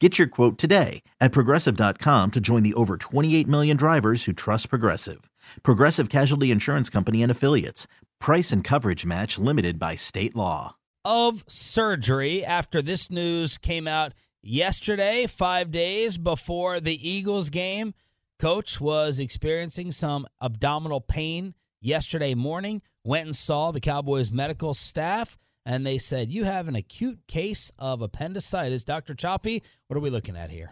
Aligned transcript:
Get 0.00 0.16
your 0.16 0.28
quote 0.28 0.56
today 0.56 1.02
at 1.20 1.30
progressive.com 1.30 2.30
to 2.30 2.40
join 2.40 2.62
the 2.62 2.72
over 2.72 2.96
28 2.96 3.46
million 3.46 3.76
drivers 3.76 4.24
who 4.24 4.32
trust 4.32 4.70
Progressive. 4.70 5.30
Progressive 5.62 6.08
Casualty 6.08 6.50
Insurance 6.50 6.88
Company 6.88 7.22
and 7.22 7.30
Affiliates. 7.30 7.86
Price 8.18 8.50
and 8.50 8.64
coverage 8.64 9.04
match 9.04 9.38
limited 9.38 9.78
by 9.78 9.96
state 9.96 10.34
law. 10.34 10.76
Of 11.04 11.44
surgery 11.46 12.42
after 12.42 12.80
this 12.80 13.10
news 13.10 13.58
came 13.58 13.86
out 13.86 14.14
yesterday, 14.42 15.26
five 15.26 15.70
days 15.70 16.16
before 16.16 16.80
the 16.80 16.96
Eagles 17.06 17.50
game. 17.50 17.92
Coach 18.38 18.80
was 18.80 19.20
experiencing 19.20 19.92
some 19.92 20.26
abdominal 20.40 21.02
pain 21.02 21.54
yesterday 21.82 22.32
morning. 22.32 22.80
Went 23.04 23.26
and 23.26 23.36
saw 23.36 23.70
the 23.70 23.80
Cowboys 23.80 24.32
medical 24.32 24.72
staff 24.72 25.36
and 25.66 25.86
they 25.86 25.98
said, 25.98 26.30
You 26.30 26.44
have 26.44 26.68
an 26.68 26.76
acute 26.76 27.18
case 27.26 27.70
of 27.78 28.02
appendicitis. 28.02 28.84
Dr. 28.84 29.14
Choppy, 29.14 29.62
what 29.86 29.96
are 29.96 30.00
we 30.00 30.10
looking 30.10 30.36
at 30.36 30.50
here? 30.50 30.70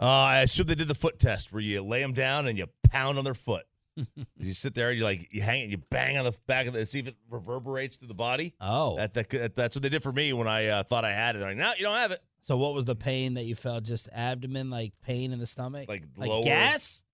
Uh, 0.00 0.06
I 0.06 0.40
assume 0.40 0.66
they 0.66 0.74
did 0.74 0.88
the 0.88 0.94
foot 0.94 1.18
test 1.18 1.52
where 1.52 1.62
you 1.62 1.80
lay 1.82 2.02
them 2.02 2.12
down 2.12 2.46
and 2.48 2.58
you 2.58 2.66
pound 2.90 3.18
on 3.18 3.24
their 3.24 3.34
foot. 3.34 3.64
you 4.36 4.52
sit 4.52 4.74
there, 4.74 4.90
you 4.90 5.04
like 5.04 5.28
you 5.30 5.40
hang 5.40 5.62
it, 5.62 5.70
you 5.70 5.78
bang 5.90 6.18
on 6.18 6.24
the 6.24 6.36
back 6.48 6.66
of 6.66 6.74
it, 6.74 6.88
see 6.88 6.98
if 6.98 7.06
it 7.08 7.14
reverberates 7.30 7.96
through 7.96 8.08
the 8.08 8.14
body. 8.14 8.52
Oh, 8.60 8.96
that, 8.96 9.14
that 9.14 9.54
that's 9.54 9.76
what 9.76 9.82
they 9.84 9.88
did 9.88 10.02
for 10.02 10.10
me 10.12 10.32
when 10.32 10.48
I 10.48 10.66
uh, 10.66 10.82
thought 10.82 11.04
I 11.04 11.12
had 11.12 11.36
it. 11.36 11.38
They're 11.38 11.48
like, 11.50 11.56
no, 11.56 11.70
you 11.76 11.84
don't 11.84 11.94
have 11.96 12.10
it. 12.10 12.18
So 12.40 12.56
what 12.56 12.74
was 12.74 12.86
the 12.86 12.96
pain 12.96 13.34
that 13.34 13.44
you 13.44 13.54
felt? 13.54 13.84
Just 13.84 14.08
abdomen, 14.12 14.68
like 14.68 14.94
pain 15.00 15.32
in 15.32 15.38
the 15.38 15.46
stomach, 15.46 15.88
like, 15.88 16.02
like 16.16 16.28
lower. 16.28 16.42
gas. 16.42 17.04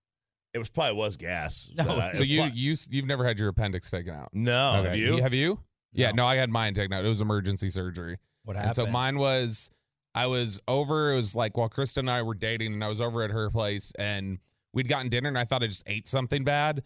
It 0.55 0.57
was 0.57 0.69
probably 0.69 0.95
was 0.95 1.17
gas. 1.17 1.69
No. 1.77 1.83
I- 1.99 2.13
So 2.13 2.23
it 2.23 2.29
you 2.29 2.43
you 2.51 2.75
you've 2.89 3.05
never 3.05 3.25
had 3.25 3.37
your 3.39 3.49
appendix 3.49 3.91
taken 3.91 4.15
out? 4.15 4.29
no 4.33 4.77
Okay. 4.79 4.87
have 4.89 4.97
you? 4.97 5.17
Have 5.21 5.33
you? 5.33 5.59
Yeah, 5.93 6.11
No. 6.11 6.25
I 6.25 6.35
had 6.35 6.49
mine 6.49 6.73
taken 6.73 6.93
out. 6.93 7.03
It 7.03 7.09
was 7.09 7.21
emergency 7.21 7.69
surgery. 7.69 8.17
What 8.43 8.55
And 8.55 8.65
happened? 8.65 8.75
so 8.87 8.91
mine 8.91 9.17
was 9.19 9.69
I 10.13 10.27
was 10.27 10.61
over, 10.67 11.11
it 11.13 11.15
was 11.15 11.35
like 11.35 11.55
while 11.57 11.69
Krista 11.69 11.99
and 11.99 12.09
I 12.09 12.21
were 12.21 12.33
dating, 12.33 12.73
and 12.73 12.83
I 12.83 12.87
was 12.89 12.99
over 13.01 13.21
at 13.23 13.31
her 13.31 13.49
place 13.49 13.93
and 13.97 14.39
we'd 14.73 14.87
gotten 14.89 15.09
dinner 15.09 15.29
and 15.29 15.37
I 15.37 15.45
thought 15.45 15.63
I 15.63 15.67
just 15.67 15.83
ate 15.87 16.07
something 16.07 16.43
bad 16.43 16.83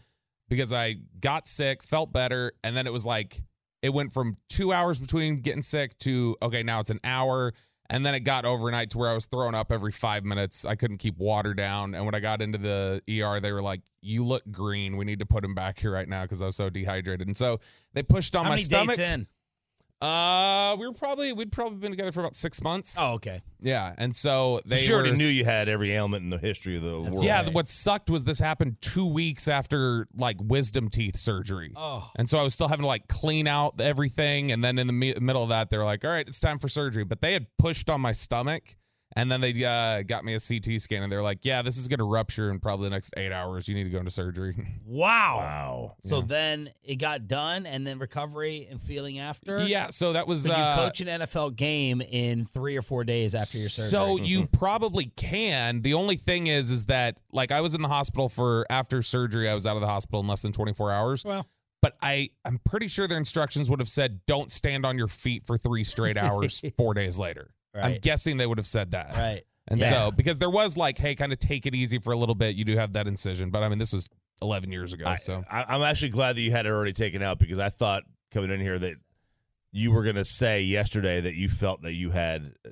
because 0.48 0.72
I 0.72 0.96
got 1.20 1.48
sick, 1.48 1.82
felt 1.82 2.12
better, 2.12 2.52
and 2.62 2.76
then 2.76 2.86
it 2.86 2.92
was 2.92 3.04
like 3.06 3.40
it 3.82 3.90
went 3.90 4.12
from 4.12 4.36
two 4.48 4.72
hours 4.72 4.98
between 4.98 5.36
getting 5.36 5.62
sick 5.62 5.96
to 5.98 6.36
okay, 6.42 6.62
now 6.62 6.80
it's 6.80 6.90
an 6.90 7.00
hour. 7.04 7.52
And 7.90 8.04
then 8.04 8.14
it 8.14 8.20
got 8.20 8.44
overnight 8.44 8.90
to 8.90 8.98
where 8.98 9.10
I 9.10 9.14
was 9.14 9.26
throwing 9.26 9.54
up 9.54 9.70
every 9.70 9.92
five 9.92 10.24
minutes. 10.24 10.64
I 10.64 10.74
couldn't 10.74 10.98
keep 10.98 11.18
water 11.18 11.54
down. 11.54 11.94
And 11.94 12.04
when 12.04 12.14
I 12.14 12.20
got 12.20 12.42
into 12.42 12.58
the 12.58 13.02
ER, 13.08 13.40
they 13.40 13.52
were 13.52 13.62
like, 13.62 13.80
You 14.02 14.24
look 14.24 14.42
green. 14.50 14.96
We 14.96 15.04
need 15.04 15.20
to 15.20 15.26
put 15.26 15.44
him 15.44 15.54
back 15.54 15.78
here 15.78 15.92
right 15.92 16.08
now 16.08 16.22
because 16.22 16.42
I 16.42 16.46
was 16.46 16.56
so 16.56 16.68
dehydrated. 16.70 17.26
And 17.26 17.36
so 17.36 17.60
they 17.94 18.02
pushed 18.02 18.34
on 18.36 18.44
How 18.44 18.50
my 18.50 18.54
many 18.56 18.62
stomach. 18.62 18.96
dates 18.96 19.10
in? 19.10 19.26
Uh, 20.02 20.76
we 20.78 20.86
were 20.86 20.92
probably 20.92 21.32
we'd 21.32 21.50
probably 21.50 21.78
been 21.78 21.90
together 21.92 22.12
for 22.12 22.20
about 22.20 22.36
six 22.36 22.62
months. 22.62 22.96
Oh, 22.98 23.14
okay. 23.14 23.40
Yeah, 23.60 23.94
and 23.96 24.14
so 24.14 24.60
they 24.66 24.76
she 24.76 24.92
already 24.92 25.10
were- 25.10 25.16
knew 25.16 25.26
you 25.26 25.44
had 25.44 25.68
every 25.70 25.90
ailment 25.92 26.22
in 26.22 26.28
the 26.30 26.36
history 26.38 26.76
of 26.76 26.82
the 26.82 27.00
world. 27.00 27.24
Yeah, 27.24 27.42
right. 27.42 27.52
what 27.54 27.66
sucked 27.66 28.10
was 28.10 28.22
this 28.24 28.38
happened 28.38 28.76
two 28.82 29.10
weeks 29.10 29.48
after 29.48 30.06
like 30.14 30.36
wisdom 30.40 30.88
teeth 30.90 31.16
surgery. 31.16 31.72
Oh, 31.76 32.10
And 32.16 32.28
so 32.28 32.38
I 32.38 32.42
was 32.42 32.52
still 32.52 32.68
having 32.68 32.82
to 32.82 32.88
like 32.88 33.08
clean 33.08 33.46
out 33.48 33.80
everything. 33.80 34.52
And 34.52 34.62
then 34.62 34.78
in 34.78 34.86
the 34.86 34.92
me- 34.92 35.14
middle 35.18 35.42
of 35.42 35.48
that, 35.48 35.70
they're 35.70 35.84
like, 35.84 36.04
all 36.04 36.10
right, 36.10 36.28
it's 36.28 36.40
time 36.40 36.58
for 36.58 36.68
surgery. 36.68 37.04
But 37.04 37.22
they 37.22 37.32
had 37.32 37.46
pushed 37.58 37.88
on 37.88 38.02
my 38.02 38.12
stomach. 38.12 38.76
And 39.16 39.32
then 39.32 39.40
they 39.40 39.64
uh, 39.64 40.02
got 40.02 40.24
me 40.24 40.34
a 40.34 40.38
CT 40.38 40.80
scan. 40.80 41.02
And 41.02 41.10
they're 41.10 41.22
like, 41.22 41.38
yeah, 41.42 41.62
this 41.62 41.78
is 41.78 41.88
going 41.88 41.98
to 42.00 42.04
rupture 42.04 42.50
in 42.50 42.60
probably 42.60 42.88
the 42.88 42.94
next 42.94 43.14
eight 43.16 43.32
hours. 43.32 43.66
You 43.66 43.74
need 43.74 43.84
to 43.84 43.90
go 43.90 43.98
into 43.98 44.10
surgery. 44.10 44.54
wow. 44.86 45.36
Wow. 45.38 45.96
So 46.02 46.20
then 46.20 46.70
it 46.84 46.96
got 46.96 47.26
done, 47.26 47.64
and 47.66 47.86
then 47.86 47.98
recovery 47.98 48.68
and 48.70 48.80
feeling 48.80 49.18
after. 49.18 49.64
yeah, 49.64 49.88
so 49.88 50.12
that 50.12 50.26
was. 50.28 50.46
Could 50.46 50.56
you 50.56 50.62
uh, 50.62 50.76
coach 50.76 51.00
an 51.00 51.08
NFL 51.08 51.56
game 51.56 52.02
in 52.02 52.44
three 52.44 52.76
or 52.76 52.82
four 52.82 53.04
days 53.04 53.34
after 53.34 53.58
your 53.58 53.68
surgery? 53.70 53.90
So 53.90 54.16
you 54.18 54.46
probably 54.46 55.06
can. 55.16 55.82
The 55.82 55.94
only 55.94 56.16
thing 56.16 56.46
is, 56.46 56.70
is 56.70 56.86
that 56.86 57.20
like 57.32 57.50
I 57.50 57.62
was 57.62 57.74
in 57.74 57.82
the 57.82 57.88
hospital 57.88 58.28
for 58.28 58.66
after 58.70 59.00
surgery. 59.02 59.48
I 59.48 59.54
was 59.54 59.66
out 59.66 59.76
of 59.76 59.80
the 59.80 59.88
hospital 59.88 60.20
in 60.20 60.26
less 60.26 60.42
than 60.42 60.52
24 60.52 60.92
hours. 60.92 61.24
well, 61.24 61.46
But 61.80 61.96
I, 62.02 62.30
I'm 62.44 62.58
pretty 62.64 62.88
sure 62.88 63.06
their 63.08 63.18
instructions 63.18 63.70
would 63.70 63.80
have 63.80 63.88
said, 63.88 64.20
"Don't 64.26 64.52
stand 64.52 64.84
on 64.84 64.98
your 64.98 65.08
feet 65.08 65.46
for 65.46 65.56
three 65.56 65.84
straight 65.84 66.16
hours." 66.18 66.62
four 66.76 66.92
days 66.94 67.18
later, 67.18 67.50
I'm 67.84 67.98
guessing 68.00 68.36
they 68.36 68.46
would 68.46 68.58
have 68.58 68.66
said 68.66 68.92
that. 68.92 69.12
right. 69.16 69.42
And 69.68 69.80
Yeah. 69.80 69.88
so 69.90 70.10
because 70.12 70.38
there 70.38 70.50
was 70.50 70.76
like, 70.76 70.96
"Hey, 70.96 71.14
kind 71.16 71.32
of 71.32 71.38
take 71.40 71.66
it 71.66 71.74
easy 71.74 71.98
for 71.98 72.12
a 72.12 72.16
little 72.16 72.34
bit." 72.36 72.54
You 72.54 72.64
do 72.64 72.76
have 72.76 72.92
that 72.92 73.08
incision, 73.08 73.50
but 73.50 73.62
I 73.64 73.68
mean, 73.68 73.78
this 73.78 73.92
was 73.92 74.08
11 74.40 74.70
years 74.70 74.92
ago. 74.92 75.04
I, 75.06 75.16
so 75.16 75.42
I, 75.50 75.64
I'm 75.68 75.82
actually 75.82 76.10
glad 76.10 76.36
that 76.36 76.40
you 76.42 76.52
had 76.52 76.66
it 76.66 76.68
already 76.70 76.92
taken 76.92 77.20
out 77.22 77.38
because 77.40 77.58
I 77.58 77.68
thought 77.68 78.04
coming 78.30 78.50
in 78.52 78.60
here 78.60 78.78
that 78.78 78.94
you 79.72 79.90
were 79.90 80.04
going 80.04 80.16
to 80.16 80.24
say 80.24 80.62
yesterday 80.62 81.20
that 81.20 81.34
you 81.34 81.48
felt 81.48 81.82
that 81.82 81.94
you 81.94 82.10
had 82.10 82.52
uh, 82.64 82.70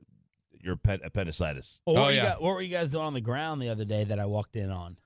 your 0.60 0.76
pen- 0.76 1.00
appendicitis. 1.04 1.80
Well, 1.84 1.96
what, 1.96 2.00
Oh, 2.02 2.04
were 2.06 2.10
you 2.12 2.16
yeah. 2.18 2.22
guys, 2.24 2.36
what 2.40 2.54
were 2.54 2.62
you 2.62 2.70
guys 2.70 2.92
doing 2.92 3.04
on 3.04 3.14
the 3.14 3.20
ground 3.20 3.60
the 3.60 3.70
other 3.70 3.84
day 3.84 4.04
that 4.04 4.18
I 4.20 4.26
walked 4.26 4.54
in 4.56 4.70
on? 4.70 4.96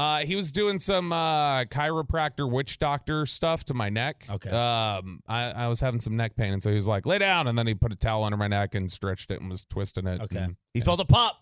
Uh, 0.00 0.18
he 0.24 0.34
was 0.36 0.50
doing 0.50 0.78
some 0.78 1.12
uh, 1.12 1.64
chiropractor, 1.64 2.50
witch 2.50 2.78
doctor 2.78 3.26
stuff 3.26 3.64
to 3.64 3.74
my 3.74 3.90
neck. 3.90 4.24
Okay. 4.30 4.48
Um, 4.48 5.20
I, 5.28 5.50
I 5.52 5.68
was 5.68 5.78
having 5.80 6.00
some 6.00 6.16
neck 6.16 6.36
pain, 6.36 6.52
and 6.54 6.62
so 6.62 6.70
he 6.70 6.74
was 6.76 6.88
like, 6.88 7.04
"Lay 7.04 7.18
down," 7.18 7.48
and 7.48 7.58
then 7.58 7.66
he 7.66 7.74
put 7.74 7.92
a 7.92 7.96
towel 7.96 8.24
under 8.24 8.36
my 8.38 8.48
neck 8.48 8.74
and 8.74 8.90
stretched 8.90 9.30
it 9.30 9.40
and 9.40 9.50
was 9.50 9.64
twisting 9.66 10.06
it. 10.06 10.20
Okay. 10.22 10.38
and 10.38 10.56
He 10.72 10.80
felt 10.80 11.00
a 11.00 11.04
pop. 11.04 11.36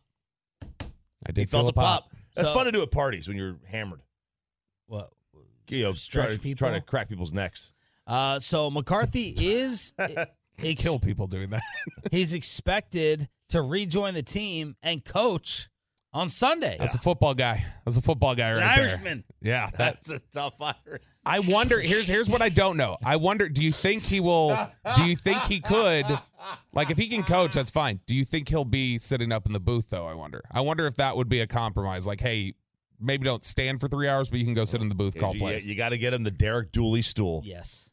I 0.62 1.32
did 1.32 1.38
He 1.38 1.44
felt 1.46 1.64
feel 1.64 1.70
a 1.70 1.72
pop. 1.72 2.10
That's 2.34 2.48
So- 2.48 2.54
fun 2.54 2.66
to 2.66 2.72
do 2.72 2.82
at 2.82 2.90
parties 2.90 3.28
when 3.28 3.36
you're 3.36 3.58
hammered. 3.68 4.00
What? 4.86 5.10
You 5.68 5.82
know, 5.84 5.92
stretch 5.92 6.26
try 6.28 6.34
to, 6.34 6.40
people. 6.40 6.66
try 6.68 6.74
to 6.78 6.80
crack 6.80 7.08
people's 7.08 7.32
necks. 7.32 7.72
Uh, 8.06 8.38
so 8.40 8.70
McCarthy 8.70 9.34
is 9.38 9.92
ex- 9.98 10.82
Kill 10.82 10.98
people 10.98 11.26
doing 11.26 11.50
that. 11.50 11.60
he's 12.10 12.32
expected 12.34 13.28
to 13.50 13.60
rejoin 13.62 14.14
the 14.14 14.22
team 14.22 14.74
and 14.82 15.04
coach 15.04 15.68
on 16.18 16.28
Sunday. 16.28 16.76
That's 16.78 16.94
a 16.96 16.98
football 16.98 17.34
guy. 17.34 17.64
That's 17.84 17.96
a 17.96 18.02
football 18.02 18.34
guy 18.34 18.50
An 18.50 18.56
right 18.58 18.76
there. 18.76 18.88
Irishman. 18.88 19.24
Yeah. 19.40 19.66
That, 19.66 19.78
That's 19.78 20.10
a 20.10 20.20
tough 20.32 20.58
virus. 20.58 21.20
I 21.24 21.38
wonder. 21.38 21.78
Here's 21.78 22.08
here's 22.08 22.28
what 22.28 22.42
I 22.42 22.48
don't 22.48 22.76
know. 22.76 22.96
I 23.04 23.16
wonder. 23.16 23.48
Do 23.48 23.62
you 23.62 23.70
think 23.70 24.02
he 24.02 24.18
will? 24.20 24.56
Do 24.96 25.04
you 25.04 25.16
think 25.16 25.44
he 25.44 25.60
could? 25.60 26.06
Like, 26.72 26.90
if 26.90 26.98
he 26.98 27.08
can 27.08 27.22
coach, 27.22 27.54
that's 27.54 27.70
fine. 27.70 28.00
Do 28.06 28.16
you 28.16 28.24
think 28.24 28.48
he'll 28.48 28.64
be 28.64 28.98
sitting 28.98 29.32
up 29.32 29.46
in 29.46 29.52
the 29.52 29.60
booth 29.60 29.90
though? 29.90 30.06
I 30.06 30.14
wonder. 30.14 30.42
I 30.50 30.60
wonder 30.60 30.86
if 30.86 30.96
that 30.96 31.16
would 31.16 31.28
be 31.28 31.40
a 31.40 31.46
compromise. 31.46 32.06
Like, 32.06 32.20
hey, 32.20 32.54
maybe 33.00 33.24
don't 33.24 33.44
stand 33.44 33.80
for 33.80 33.88
three 33.88 34.08
hours, 34.08 34.28
but 34.28 34.38
you 34.40 34.44
can 34.44 34.54
go 34.54 34.64
sit 34.64 34.80
in 34.80 34.88
the 34.88 34.94
booth, 34.94 35.16
call 35.16 35.34
you, 35.34 35.40
plays. 35.40 35.66
you 35.66 35.76
got 35.76 35.90
to 35.90 35.98
get 35.98 36.12
him 36.14 36.24
the 36.24 36.30
Derek 36.30 36.72
Dooley 36.72 37.02
stool. 37.02 37.42
Yes. 37.44 37.92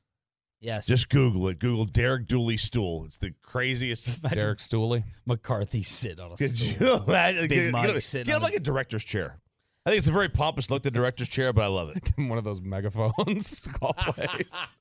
Yes. 0.61 0.87
Just 0.87 1.09
Google 1.09 1.47
it. 1.49 1.59
Google 1.59 1.85
Derek 1.85 2.27
Dooley 2.27 2.57
stool. 2.57 3.05
It's 3.05 3.17
the 3.17 3.33
craziest. 3.43 4.21
Derek 4.23 4.57
Stooley. 4.59 5.03
McCarthy 5.25 5.83
sit 5.83 6.19
on 6.19 6.31
a 6.31 6.35
Could 6.35 6.57
stool. 6.57 6.87
you 6.87 7.03
imagine? 7.07 7.41
Big 7.47 7.49
Get, 7.49 7.71
Mike 7.71 7.85
get, 7.87 7.95
him- 7.95 8.01
sitting 8.01 8.25
get 8.27 8.35
on 8.37 8.41
like 8.41 8.55
a 8.55 8.59
director's 8.59 9.03
chair. 9.03 9.39
I 9.85 9.91
think 9.91 9.99
it's 9.99 10.07
a 10.07 10.11
very 10.11 10.29
pompous 10.29 10.71
look, 10.71 10.81
the 10.81 10.89
director's 10.89 11.29
chair, 11.29 11.53
but 11.53 11.61
I 11.63 11.67
love 11.67 11.95
it. 11.95 12.11
One 12.17 12.39
of 12.39 12.43
those 12.43 12.59
megaphones 12.61 13.67
call 13.79 13.93
plays. 13.93 14.73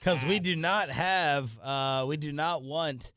Because 0.00 0.24
we 0.24 0.40
do 0.40 0.56
not 0.56 0.88
have, 0.88 1.56
uh, 1.62 2.04
we 2.08 2.16
do 2.16 2.32
not 2.32 2.62
want 2.64 3.12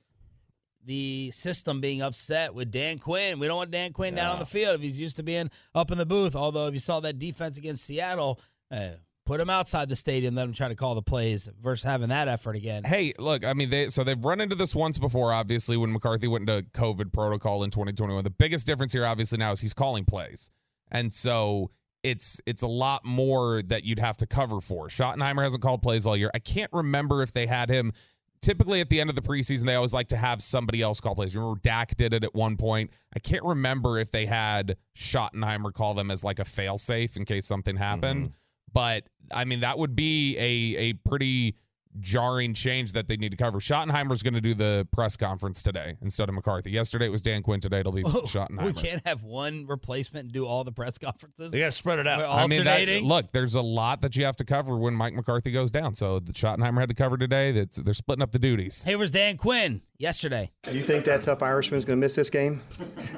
the 0.86 1.32
system 1.32 1.82
being 1.82 2.04
upset 2.04 2.54
with 2.54 2.70
Dan 2.72 3.00
Quinn. 3.00 3.40
We 3.40 3.48
don't 3.48 3.58
want 3.58 3.72
Dan 3.72 3.94
Quinn 3.94 4.14
down 4.14 4.34
on 4.34 4.40
the 4.40 4.46
field 4.46 4.76
if 4.76 4.82
he's 4.82 5.00
used 5.00 5.18
to 5.18 5.24
being 5.24 5.50
up 5.74 5.90
in 5.92 5.98
the 5.98 6.06
booth. 6.06 6.36
Although, 6.36 6.68
if 6.68 6.74
you 6.74 6.80
saw 6.80 7.00
that 7.00 7.18
defense 7.18 7.58
against 7.58 7.84
Seattle, 7.86 8.40
uh, 8.72 8.90
put 9.30 9.40
him 9.40 9.50
outside 9.50 9.88
the 9.88 9.96
stadium, 9.96 10.34
let 10.34 10.46
him 10.46 10.54
try 10.54 10.68
to 10.68 10.74
call 10.74 10.96
the 10.96 11.04
plays 11.04 11.52
versus 11.62 11.84
having 11.84 12.10
that 12.10 12.28
effort 12.28 12.56
again. 12.56 12.84
hey, 12.84 13.14
look, 13.20 13.46
I 13.46 13.54
mean, 13.54 13.70
they 13.70 13.88
so 13.90 14.04
they've 14.04 14.26
run 14.26 14.42
into 14.42 14.56
this 14.56 14.76
once 14.76 14.98
before, 14.98 15.32
obviously, 15.32 15.78
when 15.78 15.94
McCarthy 15.94 16.28
went 16.28 16.50
into 16.50 16.68
COVID 16.72 17.14
protocol 17.14 17.64
in 17.64 17.70
2021. 17.70 18.24
The 18.24 18.32
biggest 18.32 18.66
difference 18.66 18.92
here, 18.92 19.06
obviously, 19.06 19.38
now 19.38 19.52
is 19.52 19.62
he's 19.62 19.76
calling 19.76 20.04
plays. 20.04 20.50
And 20.90 21.14
so 21.14 21.70
it's 22.02 22.42
it's 22.48 22.64
a 22.64 22.68
lot 22.68 23.06
more 23.06 23.62
that 23.62 23.84
you'd 23.84 24.00
have 24.00 24.18
to 24.18 24.26
cover 24.26 24.62
for. 24.62 24.88
Schottenheimer 24.88 25.44
hasn't 25.44 25.62
called 25.62 25.84
plays 25.84 26.08
all 26.08 26.18
year. 26.18 26.32
I 26.34 26.40
can't 26.40 26.72
remember 26.74 27.22
if 27.22 27.32
they 27.32 27.46
had 27.46 27.70
him. 27.70 27.94
Typically 28.42 28.82
at 28.82 28.90
the 28.90 29.00
end 29.00 29.12
of 29.12 29.16
the 29.16 29.22
preseason, 29.22 29.66
they 29.66 29.76
always 29.76 29.94
like 29.94 30.08
to 30.08 30.18
have 30.18 30.42
somebody 30.42 30.82
else 30.82 31.00
call 31.02 31.14
plays. 31.14 31.36
Remember 31.36 31.60
Dak 31.62 31.96
did 31.98 32.16
it 32.16 32.24
at 32.24 32.34
one 32.34 32.58
point. 32.58 32.90
I 33.14 33.20
can't 33.20 33.44
remember 33.44 34.00
if 34.00 34.10
they 34.10 34.26
had 34.26 34.78
Schottenheimer 34.98 35.72
call 35.72 35.94
them 35.94 36.10
as 36.10 36.24
like 36.24 36.40
a 36.40 36.46
failsafe 36.46 37.16
in 37.16 37.26
case 37.26 37.46
something 37.46 37.76
happened. 37.76 38.28
Mm-hmm. 38.28 38.39
But 38.74 39.04
I 39.34 39.46
mean, 39.46 39.62
that 39.62 39.78
would 39.78 39.96
be 39.96 40.38
a 40.38 40.80
a 40.80 40.94
pretty 40.94 41.56
jarring 42.00 42.54
change 42.54 42.92
that 42.94 43.08
they 43.08 43.18
need 43.18 43.32
to 43.32 43.38
cover. 43.38 43.60
Schottenheimer's 43.60 44.22
going 44.24 44.36
to 44.36 44.42
do 44.42 44.54
the 44.54 44.88
press 44.92 45.18
conference 45.18 45.64
today 45.64 45.98
instead 46.02 46.30
of 46.30 46.36
McCarthy. 46.36 46.72
Yesterday 46.72 47.06
it 47.08 47.12
was 47.12 47.22
Dan 47.22 47.42
Quinn. 47.42 47.60
Today 47.60 47.80
it'll 47.80 47.92
be 47.92 48.04
Schottenheimer. 48.04 48.66
We 48.66 48.74
can't 48.74 49.02
have 49.08 49.24
one 49.24 49.66
replacement 49.68 50.26
and 50.26 50.32
do 50.34 50.46
all 50.46 50.64
the 50.64 50.72
press 50.72 50.98
conferences. 50.98 51.52
They 51.52 51.60
got 51.60 51.66
to 51.66 51.72
spread 51.72 52.00
it 52.00 52.06
We're 52.06 52.12
out. 52.12 52.30
I 52.38 52.48
mean, 52.48 52.64
that- 52.64 52.72
alternating. 52.80 53.08
look, 53.08 53.32
there's 53.32 53.56
a 53.56 53.62
lot 53.62 54.02
that 54.02 54.16
you 54.16 54.26
have 54.26 54.36
to 54.38 54.46
cover 54.46 54.78
when 54.78 54.94
Mike 54.94 55.14
McCarthy 55.14 55.52
goes 55.52 55.72
down. 55.72 55.94
So 55.96 56.20
the 56.20 56.32
Schottenheimer 56.32 56.80
had 56.80 56.90
to 56.90 56.96
cover 56.96 57.18
today. 57.18 57.52
That's 57.52 57.78
they're 57.78 57.94
splitting 57.94 58.22
up 58.24 58.32
the 58.32 58.40
duties. 58.40 58.84
Hey, 58.84 58.96
where's 58.96 59.12
Dan 59.12 59.38
Quinn 59.38 59.82
yesterday? 59.98 60.52
Do 60.64 60.74
you 60.74 60.84
think 60.84 61.06
that 61.06 61.24
tough 61.24 61.42
Irishman's 61.42 61.86
going 61.86 62.00
to 62.00 62.06
miss 62.06 62.14
this 62.16 62.30
game? 62.30 62.62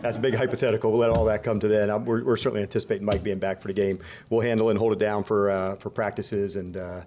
That's 0.01 0.17
a 0.17 0.19
big 0.21 0.33
hypothetical. 0.35 0.91
We'll 0.91 1.01
let 1.01 1.09
all 1.11 1.25
that 1.25 1.43
come 1.43 1.59
to 1.59 1.67
then. 1.67 1.89
I'm- 1.89 2.05
We're, 2.05 2.23
we're 2.23 2.37
certainly 2.37 2.63
anticipating 2.63 3.05
Mike 3.05 3.21
being 3.21 3.39
back 3.39 3.61
for 3.61 3.67
the 3.67 3.73
game. 3.73 3.99
We'll 4.29 4.41
handle 4.41 4.69
and 4.69 4.79
hold 4.79 4.93
it 4.93 4.99
down 4.99 5.23
for 5.23 5.51
uh, 5.51 5.75
for 5.75 5.89
practices. 5.89 6.55
And 6.55 6.77
uh, 6.77 7.01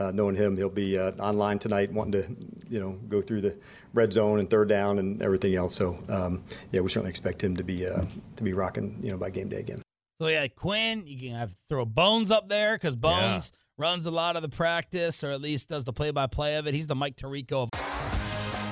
uh, 0.00 0.10
knowing 0.12 0.34
him, 0.34 0.56
he'll 0.56 0.70
be 0.70 0.98
uh, 0.98 1.12
online 1.12 1.58
tonight, 1.58 1.92
wanting 1.92 2.12
to 2.22 2.36
you 2.68 2.80
know 2.80 2.92
go 3.08 3.20
through 3.20 3.42
the 3.42 3.54
red 3.92 4.12
zone 4.12 4.40
and 4.40 4.48
third 4.48 4.68
down 4.68 4.98
and 4.98 5.22
everything 5.22 5.54
else. 5.54 5.74
So 5.74 5.98
um, 6.08 6.42
yeah, 6.72 6.80
we 6.80 6.88
certainly 6.88 7.10
expect 7.10 7.44
him 7.44 7.56
to 7.56 7.62
be 7.62 7.86
uh, 7.86 8.04
to 8.36 8.42
be 8.42 8.54
rocking 8.54 8.98
you 9.02 9.10
know 9.10 9.18
by 9.18 9.30
game 9.30 9.48
day 9.48 9.60
again. 9.60 9.82
So 10.18 10.28
yeah, 10.28 10.46
Quinn, 10.48 11.04
you 11.06 11.18
can 11.18 11.38
have 11.38 11.52
throw 11.68 11.84
Bones 11.84 12.30
up 12.30 12.48
there 12.48 12.76
because 12.76 12.96
Bones 12.96 13.52
runs 13.78 14.06
a 14.06 14.10
lot 14.10 14.36
of 14.36 14.42
the 14.42 14.48
practice, 14.48 15.22
or 15.24 15.30
at 15.30 15.40
least 15.40 15.70
does 15.70 15.84
the 15.84 15.92
play-by-play 15.92 16.56
of 16.56 16.66
it. 16.66 16.74
He's 16.74 16.86
the 16.86 16.94
Mike 16.94 17.16
Tirico 17.16 17.62
of 17.62 17.70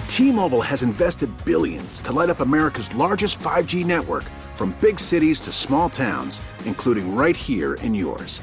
T-Mobile 0.07 0.63
has 0.63 0.83
invested 0.83 1.31
billions 1.47 2.01
to 2.03 2.13
light 2.13 2.29
up 2.29 2.41
America's 2.41 2.95
largest 2.95 3.39
5G 3.39 3.87
network 3.87 4.25
from 4.55 4.77
big 4.81 4.99
cities 4.99 5.41
to 5.43 5.53
small 5.53 5.89
towns, 5.89 6.41
including 6.65 7.15
right 7.15 7.37
here 7.37 7.75
in 7.75 7.95
yours. 7.95 8.43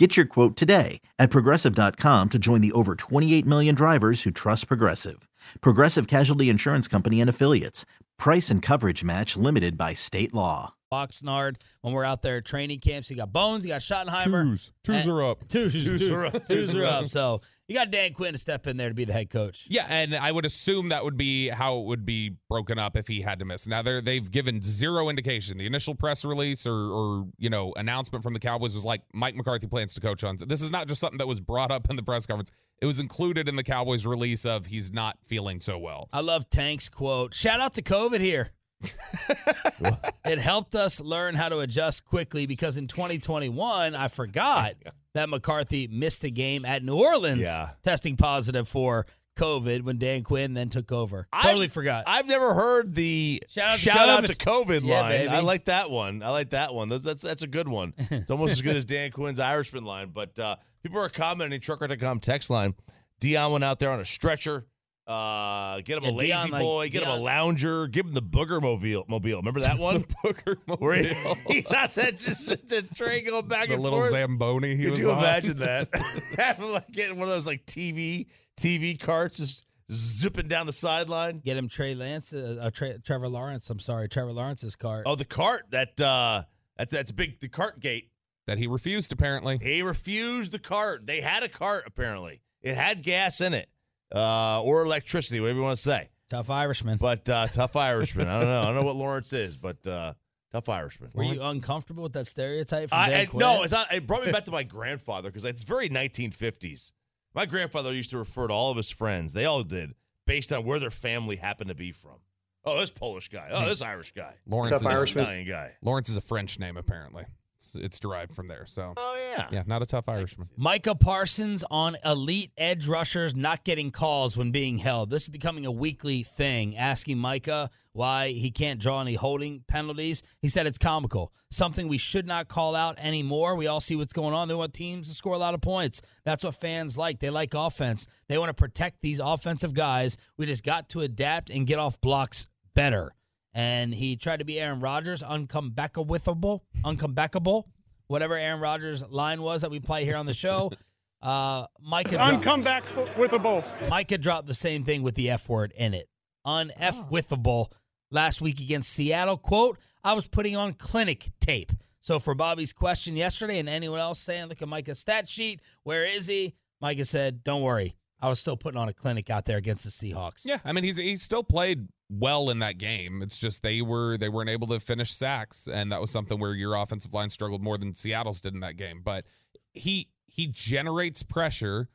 Get 0.00 0.16
your 0.16 0.24
quote 0.24 0.56
today 0.56 1.02
at 1.18 1.28
progressive.com 1.28 2.30
to 2.30 2.38
join 2.38 2.62
the 2.62 2.72
over 2.72 2.94
28 2.94 3.44
million 3.44 3.74
drivers 3.74 4.22
who 4.22 4.30
trust 4.30 4.66
Progressive. 4.66 5.28
Progressive 5.60 6.06
Casualty 6.08 6.48
Insurance 6.48 6.88
Company 6.88 7.20
and 7.20 7.28
Affiliates. 7.28 7.84
Price 8.18 8.48
and 8.48 8.62
coverage 8.62 9.04
match 9.04 9.36
limited 9.36 9.76
by 9.76 9.92
state 9.92 10.32
law. 10.32 10.72
Oxnard 10.90 11.56
when 11.82 11.92
we're 11.92 12.04
out 12.06 12.22
there 12.22 12.38
at 12.38 12.46
training 12.46 12.80
camps. 12.80 13.10
You 13.10 13.16
got 13.18 13.30
Bones, 13.30 13.66
you 13.66 13.72
got 13.72 13.82
Schottenheimer. 13.82 14.24
Twos. 14.24 14.72
Twos 14.84 15.02
And- 15.04 15.12
are 15.12 15.30
up. 15.32 15.46
Twos, 15.48 15.72
Twos 15.74 15.84
twos, 16.00 16.10
are 16.10 16.24
up. 16.24 16.46
twos 16.48 16.74
are 16.74 16.84
up. 16.86 17.04
So 17.08 17.42
you 17.70 17.76
got 17.76 17.92
Dan 17.92 18.12
Quinn 18.14 18.32
to 18.32 18.38
step 18.38 18.66
in 18.66 18.76
there 18.76 18.88
to 18.88 18.96
be 18.96 19.04
the 19.04 19.12
head 19.12 19.30
coach. 19.30 19.68
Yeah, 19.70 19.86
and 19.88 20.16
I 20.16 20.32
would 20.32 20.44
assume 20.44 20.88
that 20.88 21.04
would 21.04 21.16
be 21.16 21.50
how 21.50 21.78
it 21.78 21.84
would 21.84 22.04
be 22.04 22.34
broken 22.48 22.80
up 22.80 22.96
if 22.96 23.06
he 23.06 23.20
had 23.20 23.38
to 23.38 23.44
miss. 23.44 23.68
Now 23.68 23.80
they're, 23.80 24.00
they've 24.00 24.28
given 24.28 24.60
zero 24.60 25.08
indication. 25.08 25.56
The 25.56 25.66
initial 25.66 25.94
press 25.94 26.24
release 26.24 26.66
or, 26.66 26.74
or 26.74 27.28
you 27.38 27.48
know 27.48 27.72
announcement 27.76 28.24
from 28.24 28.32
the 28.32 28.40
Cowboys 28.40 28.74
was 28.74 28.84
like 28.84 29.02
Mike 29.14 29.36
McCarthy 29.36 29.68
plans 29.68 29.94
to 29.94 30.00
coach 30.00 30.24
on. 30.24 30.36
This 30.48 30.62
is 30.62 30.72
not 30.72 30.88
just 30.88 31.00
something 31.00 31.18
that 31.18 31.28
was 31.28 31.38
brought 31.38 31.70
up 31.70 31.88
in 31.90 31.94
the 31.94 32.02
press 32.02 32.26
conference. 32.26 32.50
It 32.82 32.86
was 32.86 32.98
included 32.98 33.48
in 33.48 33.54
the 33.54 33.62
Cowboys 33.62 34.04
release 34.04 34.44
of 34.44 34.66
he's 34.66 34.92
not 34.92 35.18
feeling 35.22 35.60
so 35.60 35.78
well. 35.78 36.08
I 36.12 36.22
love 36.22 36.50
Tank's 36.50 36.88
quote. 36.88 37.34
Shout 37.34 37.60
out 37.60 37.74
to 37.74 37.82
COVID 37.82 38.18
here. 38.18 38.50
it 40.24 40.40
helped 40.40 40.74
us 40.74 41.00
learn 41.00 41.36
how 41.36 41.48
to 41.48 41.60
adjust 41.60 42.04
quickly 42.04 42.46
because 42.46 42.78
in 42.78 42.88
2021, 42.88 43.94
I 43.94 44.08
forgot 44.08 44.74
that 45.14 45.28
McCarthy 45.28 45.88
missed 45.88 46.24
a 46.24 46.30
game 46.30 46.64
at 46.64 46.82
New 46.82 46.96
Orleans, 46.96 47.42
Yeah. 47.42 47.70
testing 47.82 48.16
positive 48.16 48.68
for 48.68 49.06
COVID 49.36 49.82
when 49.82 49.96
Dan 49.98 50.22
Quinn 50.22 50.54
then 50.54 50.68
took 50.68 50.92
over. 50.92 51.26
Totally 51.42 51.64
I've- 51.64 51.72
forgot. 51.72 52.04
I've 52.06 52.28
never 52.28 52.52
heard 52.52 52.94
the 52.94 53.42
Shout 53.48 53.78
shout 53.78 53.96
out 53.96 54.08
out, 54.08 54.20
to 54.26 54.34
to 54.34 54.36
COVID. 54.36 54.80
COVID, 54.80 54.86
Yeah, 54.86 55.00
line. 55.00 55.28
I 55.28 55.40
like 55.40 55.64
that 55.66 55.90
one. 55.90 56.22
I 56.22 56.28
like 56.30 56.50
that 56.50 56.74
one. 56.74 56.88
That's 56.88 57.04
that's, 57.04 57.22
that's 57.22 57.42
a 57.42 57.46
good 57.46 57.66
one. 57.68 57.94
It's 57.96 58.30
almost 58.30 58.52
as 58.52 58.60
good 58.60 58.76
as 58.76 58.84
Dan 58.84 59.10
Quinn's 59.10 59.40
Irishman 59.40 59.84
line. 59.84 60.10
But 60.12 60.38
uh, 60.38 60.56
people 60.82 61.00
are 61.00 61.08
commenting 61.08 61.60
trucker.com 61.60 62.20
text 62.20 62.50
line. 62.50 62.74
Dion 63.20 63.52
went 63.52 63.64
out 63.64 63.78
there 63.78 63.90
on 63.90 64.00
a 64.00 64.04
stretcher. 64.04 64.66
Uh, 65.10 65.80
get 65.80 65.98
him 65.98 66.04
Yeah, 66.04 66.10
a 66.10 66.12
lazy 66.12 66.32
Dion, 66.32 66.50
like, 66.50 66.62
boy. 66.62 66.88
Get 66.88 67.02
him 67.02 67.08
a 67.08 67.16
lounger. 67.16 67.86
Give 67.88 68.06
him 68.06 68.12
the 68.12 68.22
booger 68.22 68.62
mobile. 68.62 69.04
Mobile. 69.08 69.36
Remember 69.38 69.60
that 69.60 69.78
one? 69.78 70.04
Booger 70.24 70.56
Where 70.78 71.02
he- 71.02 71.14
Mobile. 71.24 71.34
he's 71.48 71.72
on 71.72 71.88
that 71.96 72.12
just, 72.16 72.48
just 72.48 72.68
the 72.68 72.82
train 72.94 73.24
going 73.26 73.46
back 73.48 73.68
the 73.68 73.74
and 73.74 73.82
little 73.82 73.98
forth. 74.00 74.10
Zamboni 74.12 74.76
he 74.76 74.84
Could 74.84 74.90
was 74.92 75.00
you 75.00 75.10
on. 75.10 75.18
imagine 75.18 75.58
that? 75.58 75.88
Having 76.38 76.72
like 76.72 76.90
getting 76.92 77.18
one 77.18 77.26
of 77.28 77.34
those 77.34 77.46
like 77.46 77.66
TV 77.66 78.26
TV 78.56 78.98
carts 79.00 79.38
just 79.38 79.66
zipping 79.92 80.46
down 80.46 80.66
the 80.66 80.72
sideline. 80.72 81.40
Get 81.44 81.56
him 81.56 81.68
Trey 81.68 81.94
Lance, 81.96 82.32
uh, 82.32 82.58
uh, 82.60 82.70
Trey, 82.70 82.96
Trevor 83.04 83.26
Lawrence. 83.28 83.68
I'm 83.70 83.80
sorry, 83.80 84.08
Trevor 84.08 84.32
Lawrence's 84.32 84.76
cart. 84.76 85.02
Oh, 85.06 85.16
the 85.16 85.24
cart 85.24 85.62
that 85.70 86.00
uh 86.00 86.42
that's 86.76 86.92
that's 86.92 87.10
big 87.10 87.40
the 87.40 87.48
cart 87.48 87.80
gate. 87.80 88.10
that 88.46 88.58
he 88.58 88.68
refused 88.68 89.12
apparently. 89.12 89.58
He 89.60 89.82
refused 89.82 90.52
the 90.52 90.58
cart. 90.60 91.06
They 91.06 91.20
had 91.20 91.42
a 91.42 91.48
cart 91.48 91.82
apparently. 91.86 92.42
It 92.62 92.76
had 92.76 93.02
gas 93.02 93.40
in 93.40 93.54
it. 93.54 93.68
Uh 94.14 94.62
or 94.62 94.84
electricity, 94.84 95.40
whatever 95.40 95.58
you 95.58 95.64
want 95.64 95.76
to 95.76 95.82
say. 95.82 96.08
Tough 96.28 96.50
Irishman. 96.50 96.98
But 96.98 97.28
uh 97.28 97.46
tough 97.52 97.76
Irishman. 97.76 98.28
I 98.28 98.38
don't 98.40 98.48
know. 98.48 98.62
I 98.62 98.64
don't 98.66 98.74
know 98.76 98.82
what 98.82 98.96
Lawrence 98.96 99.32
is, 99.32 99.56
but 99.56 99.86
uh 99.86 100.14
tough 100.50 100.68
Irishman. 100.68 101.10
Were 101.14 101.24
you 101.24 101.42
uncomfortable 101.42 102.02
with 102.02 102.12
that 102.14 102.26
stereotype 102.26 102.88
from 102.90 102.98
I, 102.98 103.10
Dan 103.10 103.20
I- 103.20 103.26
Quinn? 103.26 103.40
no, 103.40 103.62
it's 103.62 103.72
not. 103.72 103.92
It 103.92 104.06
brought 104.06 104.24
me 104.24 104.32
back 104.32 104.44
to 104.46 104.52
my 104.52 104.62
grandfather 104.62 105.28
because 105.28 105.44
it's 105.44 105.62
very 105.62 105.88
1950s. 105.88 106.92
My 107.34 107.46
grandfather 107.46 107.92
used 107.92 108.10
to 108.10 108.18
refer 108.18 108.48
to 108.48 108.52
all 108.54 108.70
of 108.70 108.76
his 108.76 108.90
friends. 108.90 109.32
They 109.32 109.44
all 109.44 109.62
did 109.62 109.94
based 110.26 110.52
on 110.52 110.64
where 110.64 110.78
their 110.78 110.90
family 110.90 111.36
happened 111.36 111.68
to 111.68 111.76
be 111.76 111.92
from. 111.92 112.16
Oh, 112.64 112.78
this 112.80 112.90
Polish 112.90 113.28
guy. 113.28 113.48
Oh, 113.50 113.66
this 113.66 113.80
Irish 113.80 114.12
guy. 114.12 114.34
Lawrence 114.46 114.82
Tough 114.82 114.90
is, 114.90 114.96
Irishman. 114.98 115.24
Italian 115.24 115.48
guy. 115.48 115.72
Lawrence 115.82 116.08
is 116.08 116.16
a 116.16 116.20
French 116.20 116.58
name 116.58 116.76
apparently. 116.76 117.24
It's, 117.60 117.74
it's 117.74 118.00
derived 118.00 118.32
from 118.32 118.46
there. 118.46 118.64
So 118.64 118.94
Oh 118.96 119.32
yeah. 119.36 119.46
yeah, 119.52 119.62
not 119.66 119.82
a 119.82 119.86
tough 119.86 120.08
Irishman. 120.08 120.48
Micah 120.56 120.94
Parsons 120.94 121.62
on 121.70 121.94
elite 122.06 122.52
edge 122.56 122.88
rushers 122.88 123.34
not 123.36 123.64
getting 123.64 123.90
calls 123.90 124.34
when 124.34 124.50
being 124.50 124.78
held. 124.78 125.10
This 125.10 125.24
is 125.24 125.28
becoming 125.28 125.66
a 125.66 125.70
weekly 125.70 126.22
thing. 126.22 126.74
Asking 126.78 127.18
Micah 127.18 127.68
why 127.92 128.28
he 128.28 128.50
can't 128.50 128.80
draw 128.80 129.02
any 129.02 129.12
holding 129.14 129.62
penalties. 129.68 130.22
He 130.40 130.48
said 130.48 130.66
it's 130.66 130.78
comical. 130.78 131.34
Something 131.50 131.86
we 131.88 131.98
should 131.98 132.26
not 132.26 132.48
call 132.48 132.74
out 132.74 132.98
anymore. 132.98 133.56
We 133.56 133.66
all 133.66 133.80
see 133.80 133.96
what's 133.96 134.14
going 134.14 134.32
on. 134.32 134.48
They 134.48 134.54
want 134.54 134.72
teams 134.72 135.08
to 135.08 135.14
score 135.14 135.34
a 135.34 135.38
lot 135.38 135.52
of 135.52 135.60
points. 135.60 136.00
That's 136.24 136.44
what 136.44 136.54
fans 136.54 136.96
like. 136.96 137.20
They 137.20 137.28
like 137.28 137.52
offense. 137.52 138.06
They 138.30 138.38
want 138.38 138.48
to 138.48 138.54
protect 138.54 139.02
these 139.02 139.20
offensive 139.20 139.74
guys. 139.74 140.16
We 140.38 140.46
just 140.46 140.64
got 140.64 140.88
to 140.90 141.00
adapt 141.00 141.50
and 141.50 141.66
get 141.66 141.78
off 141.78 142.00
blocks 142.00 142.46
better. 142.74 143.12
And 143.52 143.92
he 143.92 144.16
tried 144.16 144.38
to 144.38 144.44
be 144.44 144.60
Aaron 144.60 144.80
Rodgers, 144.80 145.22
uncomebackable, 145.22 146.60
uncomebackable, 146.84 147.64
whatever 148.06 148.36
Aaron 148.36 148.60
Rodgers 148.60 149.08
line 149.08 149.42
was 149.42 149.62
that 149.62 149.70
we 149.70 149.80
play 149.80 150.04
here 150.04 150.16
on 150.16 150.26
the 150.26 150.34
show. 150.34 150.70
Uh, 151.22 151.66
Micah, 151.82 152.18
I'm 152.18 152.40
dropped, 152.40 152.44
come 152.44 152.62
back 152.62 152.82
with 153.18 153.34
a 153.34 153.38
bowl. 153.38 153.62
Micah 153.90 154.16
dropped 154.16 154.46
the 154.46 154.54
same 154.54 154.84
thing 154.84 155.02
with 155.02 155.14
the 155.16 155.28
F 155.28 155.50
word 155.50 155.70
in 155.76 155.92
it. 155.92 156.08
Unf-withable 156.46 157.66
last 158.10 158.40
week 158.40 158.58
against 158.58 158.90
Seattle. 158.90 159.36
Quote, 159.36 159.78
I 160.02 160.14
was 160.14 160.26
putting 160.26 160.56
on 160.56 160.72
clinic 160.72 161.28
tape. 161.38 161.72
So 162.00 162.18
for 162.18 162.34
Bobby's 162.34 162.72
question 162.72 163.16
yesterday 163.16 163.58
and 163.58 163.68
anyone 163.68 164.00
else 164.00 164.18
saying, 164.18 164.48
look 164.48 164.62
at 164.62 164.68
Micah's 164.68 164.98
stat 164.98 165.28
sheet, 165.28 165.60
where 165.82 166.04
is 166.04 166.26
he? 166.26 166.54
Micah 166.80 167.04
said, 167.04 167.44
don't 167.44 167.60
worry. 167.60 167.94
I 168.22 168.28
was 168.28 168.40
still 168.40 168.56
putting 168.56 168.78
on 168.78 168.88
a 168.88 168.94
clinic 168.94 169.28
out 169.28 169.44
there 169.44 169.58
against 169.58 169.84
the 169.84 169.90
Seahawks. 169.90 170.42
Yeah, 170.44 170.58
I 170.64 170.72
mean 170.72 170.84
he's 170.84 170.98
he's 170.98 171.22
still 171.22 171.42
played 171.42 171.88
well 172.10 172.50
in 172.50 172.58
that 172.58 172.78
game. 172.78 173.22
It's 173.22 173.38
just 173.38 173.62
they 173.62 173.80
were 173.82 174.18
they 174.18 174.28
weren't 174.28 174.50
able 174.50 174.68
to 174.68 174.80
finish 174.80 175.12
sacks, 175.12 175.68
and 175.68 175.92
that 175.92 176.00
was 176.00 176.10
something 176.10 176.38
where 176.38 176.54
your 176.54 176.74
offensive 176.74 177.14
line 177.14 177.30
struggled 177.30 177.62
more 177.62 177.78
than 177.78 177.94
Seattle's 177.94 178.40
did 178.40 178.54
in 178.54 178.60
that 178.60 178.76
game. 178.76 179.00
But 179.04 179.24
he 179.72 180.08
he 180.26 180.48
generates 180.48 181.22
pressure. 181.22 181.88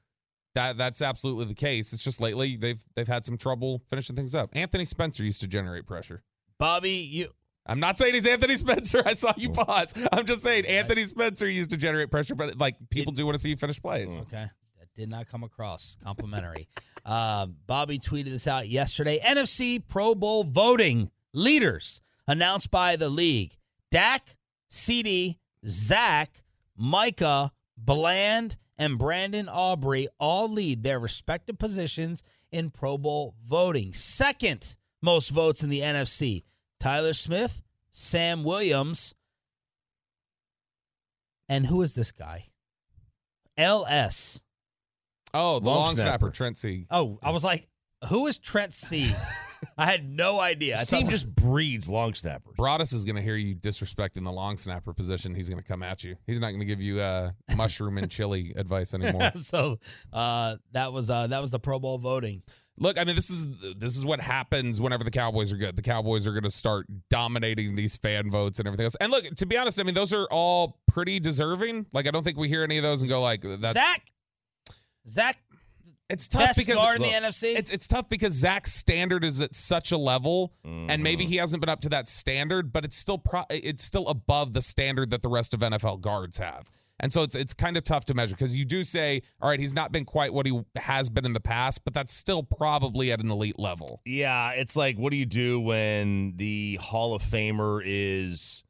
That 0.53 0.77
that's 0.77 1.01
absolutely 1.01 1.45
the 1.45 1.55
case. 1.55 1.91
It's 1.91 2.03
just 2.03 2.21
lately 2.21 2.55
they've 2.55 2.83
they've 2.95 3.07
had 3.07 3.25
some 3.25 3.37
trouble 3.37 3.81
finishing 3.89 4.15
things 4.15 4.33
up. 4.33 4.49
Anthony 4.53 4.85
Spencer 4.85 5.23
used 5.23 5.41
to 5.41 5.47
generate 5.47 5.85
pressure. 5.85 6.23
Bobby, 6.57 6.91
you 6.91 7.27
I'm 7.65 7.79
not 7.79 7.97
saying 7.97 8.13
he's 8.13 8.27
Anthony 8.27 8.55
Spencer. 8.57 9.01
I 9.05 9.15
saw 9.15 9.33
you 9.35 9.49
pause. 9.49 9.93
I'm 10.13 10.25
just 10.25 10.41
saying 10.41 10.65
Anthony 10.65 11.03
Spencer 11.03 11.49
used 11.49 11.71
to 11.71 11.77
generate 11.77 12.11
pressure, 12.11 12.35
but 12.35 12.57
like 12.57 12.75
people 12.89 13.11
do 13.11 13.25
want 13.25 13.35
to 13.35 13.41
see 13.41 13.49
you 13.49 13.57
finish 13.57 13.81
plays. 13.81 14.15
Mm. 14.15 14.21
Okay. 14.21 14.45
Did 14.95 15.09
not 15.09 15.27
come 15.27 15.43
across 15.43 15.97
complimentary. 16.03 16.67
uh, 17.05 17.47
Bobby 17.67 17.99
tweeted 17.99 18.25
this 18.25 18.47
out 18.47 18.67
yesterday. 18.67 19.19
NFC 19.19 19.85
Pro 19.85 20.15
Bowl 20.15 20.43
voting 20.43 21.09
leaders 21.33 22.01
announced 22.27 22.71
by 22.71 22.95
the 22.95 23.09
league. 23.09 23.55
Dak, 23.91 24.37
CD, 24.69 25.37
Zach, 25.65 26.43
Micah, 26.77 27.51
Bland, 27.77 28.57
and 28.77 28.97
Brandon 28.97 29.47
Aubrey 29.49 30.07
all 30.19 30.49
lead 30.49 30.83
their 30.83 30.99
respective 30.99 31.57
positions 31.57 32.23
in 32.51 32.69
Pro 32.69 32.97
Bowl 32.97 33.35
voting. 33.45 33.93
Second 33.93 34.75
most 35.01 35.29
votes 35.29 35.63
in 35.63 35.69
the 35.69 35.81
NFC. 35.81 36.43
Tyler 36.79 37.13
Smith, 37.13 37.61
Sam 37.91 38.43
Williams, 38.43 39.15
and 41.47 41.65
who 41.65 41.81
is 41.81 41.93
this 41.93 42.11
guy? 42.11 42.45
LS. 43.57 44.43
Oh, 45.35 45.59
the 45.59 45.67
Long 45.69 45.77
long, 45.77 45.95
snapper. 45.95 46.01
snapper. 46.01 46.29
Trent 46.31 46.57
C. 46.57 46.87
Oh, 46.89 47.19
I 47.21 47.31
was 47.31 47.43
like, 47.43 47.67
who 48.09 48.27
is 48.27 48.37
Trent 48.37 48.73
C? 48.73 49.11
I 49.77 49.85
had 49.85 50.07
no 50.07 50.39
idea. 50.39 50.75
I 50.75 50.79
This 50.81 50.89
thought 50.89 50.97
team 50.97 51.07
it 51.07 51.11
was- 51.11 51.23
just 51.23 51.35
breeds 51.35 51.89
long 51.89 52.13
snappers. 52.13 52.53
Broadus 52.55 52.93
is 52.93 53.03
going 53.03 53.15
to 53.15 53.21
hear 53.21 53.35
you 53.35 53.55
disrespecting 53.55 54.23
the 54.23 54.31
long 54.31 54.57
snapper 54.57 54.93
position. 54.93 55.33
He's 55.33 55.49
going 55.49 55.61
to 55.61 55.67
come 55.67 55.81
at 55.81 56.03
you. 56.03 56.15
He's 56.27 56.39
not 56.39 56.47
going 56.49 56.59
to 56.59 56.65
give 56.65 56.81
you 56.81 56.99
uh, 57.01 57.31
mushroom 57.55 57.97
and 57.97 58.09
chili 58.09 58.53
advice 58.57 58.93
anymore. 58.93 59.31
so 59.35 59.79
uh, 60.13 60.57
that 60.73 60.93
was 60.93 61.09
uh, 61.09 61.27
that 61.27 61.41
was 61.41 61.51
the 61.51 61.59
Pro 61.59 61.79
Bowl 61.79 61.97
voting. 61.97 62.43
Look, 62.77 62.99
I 62.99 63.05
mean, 63.05 63.15
this 63.15 63.29
is 63.29 63.75
this 63.77 63.95
is 63.97 64.05
what 64.05 64.19
happens 64.19 64.79
whenever 64.81 65.03
the 65.05 65.11
Cowboys 65.11 65.51
are 65.53 65.57
good. 65.57 65.75
The 65.77 65.81
Cowboys 65.81 66.27
are 66.27 66.31
going 66.31 66.43
to 66.43 66.49
start 66.49 66.85
dominating 67.09 67.73
these 67.75 67.97
fan 67.97 68.29
votes 68.29 68.59
and 68.59 68.67
everything 68.67 68.83
else. 68.83 68.97
And 68.99 69.11
look, 69.11 69.23
to 69.35 69.45
be 69.45 69.57
honest, 69.57 69.79
I 69.79 69.83
mean, 69.83 69.95
those 69.95 70.13
are 70.13 70.27
all 70.29 70.79
pretty 70.87 71.19
deserving. 71.21 71.85
Like, 71.93 72.05
I 72.05 72.11
don't 72.11 72.23
think 72.23 72.37
we 72.37 72.49
hear 72.49 72.63
any 72.63 72.77
of 72.77 72.83
those 72.83 73.01
and 73.01 73.09
go 73.09 73.21
like, 73.21 73.41
"That's 73.43 73.73
Zach, 73.73 74.11
Zach, 75.07 75.37
It's 76.09 76.27
tough 76.27 76.41
best 76.41 76.59
because 76.59 76.75
guard 76.75 76.97
in 76.97 77.01
the 77.03 77.07
look, 77.09 77.23
NFC. 77.23 77.55
It's 77.57 77.71
it's 77.71 77.87
tough 77.87 78.07
because 78.09 78.33
Zach's 78.33 78.73
standard 78.73 79.23
is 79.23 79.41
at 79.41 79.55
such 79.55 79.91
a 79.91 79.97
level, 79.97 80.53
and 80.63 80.89
Mm-hmm. 80.89 81.03
maybe 81.03 81.25
he 81.25 81.37
hasn't 81.37 81.61
been 81.61 81.69
up 81.69 81.81
to 81.81 81.89
that 81.89 82.07
standard, 82.07 82.71
but 82.71 82.85
it's 82.85 82.97
still 82.97 83.17
pro- 83.17 83.45
it's 83.49 83.83
still 83.83 84.07
above 84.07 84.53
the 84.53 84.61
standard 84.61 85.09
that 85.11 85.21
the 85.21 85.29
rest 85.29 85.53
of 85.53 85.61
NFL 85.61 86.01
guards 86.01 86.37
have. 86.37 86.69
And 86.99 87.11
so 87.11 87.23
it's 87.23 87.35
it's 87.35 87.53
kind 87.53 87.75
of 87.75 87.83
tough 87.83 88.05
to 88.05 88.13
measure 88.13 88.35
because 88.35 88.55
you 88.55 88.63
do 88.65 88.83
say, 88.83 89.21
all 89.41 89.49
right, 89.49 89.59
he's 89.59 89.75
not 89.75 89.91
been 89.91 90.05
quite 90.05 90.33
what 90.33 90.45
he 90.45 90.61
has 90.77 91.09
been 91.09 91.25
in 91.25 91.33
the 91.33 91.41
past, 91.41 91.83
but 91.83 91.93
that's 91.93 92.13
still 92.13 92.41
probably 92.41 93.11
at 93.11 93.19
an 93.19 93.29
elite 93.29 93.59
level. 93.59 94.01
Yeah, 94.05 94.51
it's 94.51 94.75
like 94.77 94.97
what 94.97 95.09
do 95.11 95.17
you 95.17 95.25
do 95.25 95.59
when 95.59 96.37
the 96.37 96.75
Hall 96.81 97.13
of 97.13 97.21
Famer 97.21 97.81
is 97.83 98.63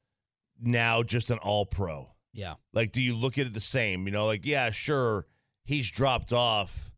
now 0.61 1.03
just 1.03 1.29
an 1.29 1.37
all 1.43 1.65
pro? 1.65 2.09
yeah, 2.33 2.55
Like, 2.73 2.91
do 2.91 3.01
you 3.01 3.15
look 3.15 3.37
at 3.37 3.45
it 3.45 3.53
the 3.53 3.59
same? 3.61 4.05
You 4.07 4.11
know, 4.11 4.25
like, 4.25 4.45
yeah, 4.45 4.69
sure, 4.71 5.25
he's 5.65 5.89
dropped 5.91 6.31
off. 6.33 6.91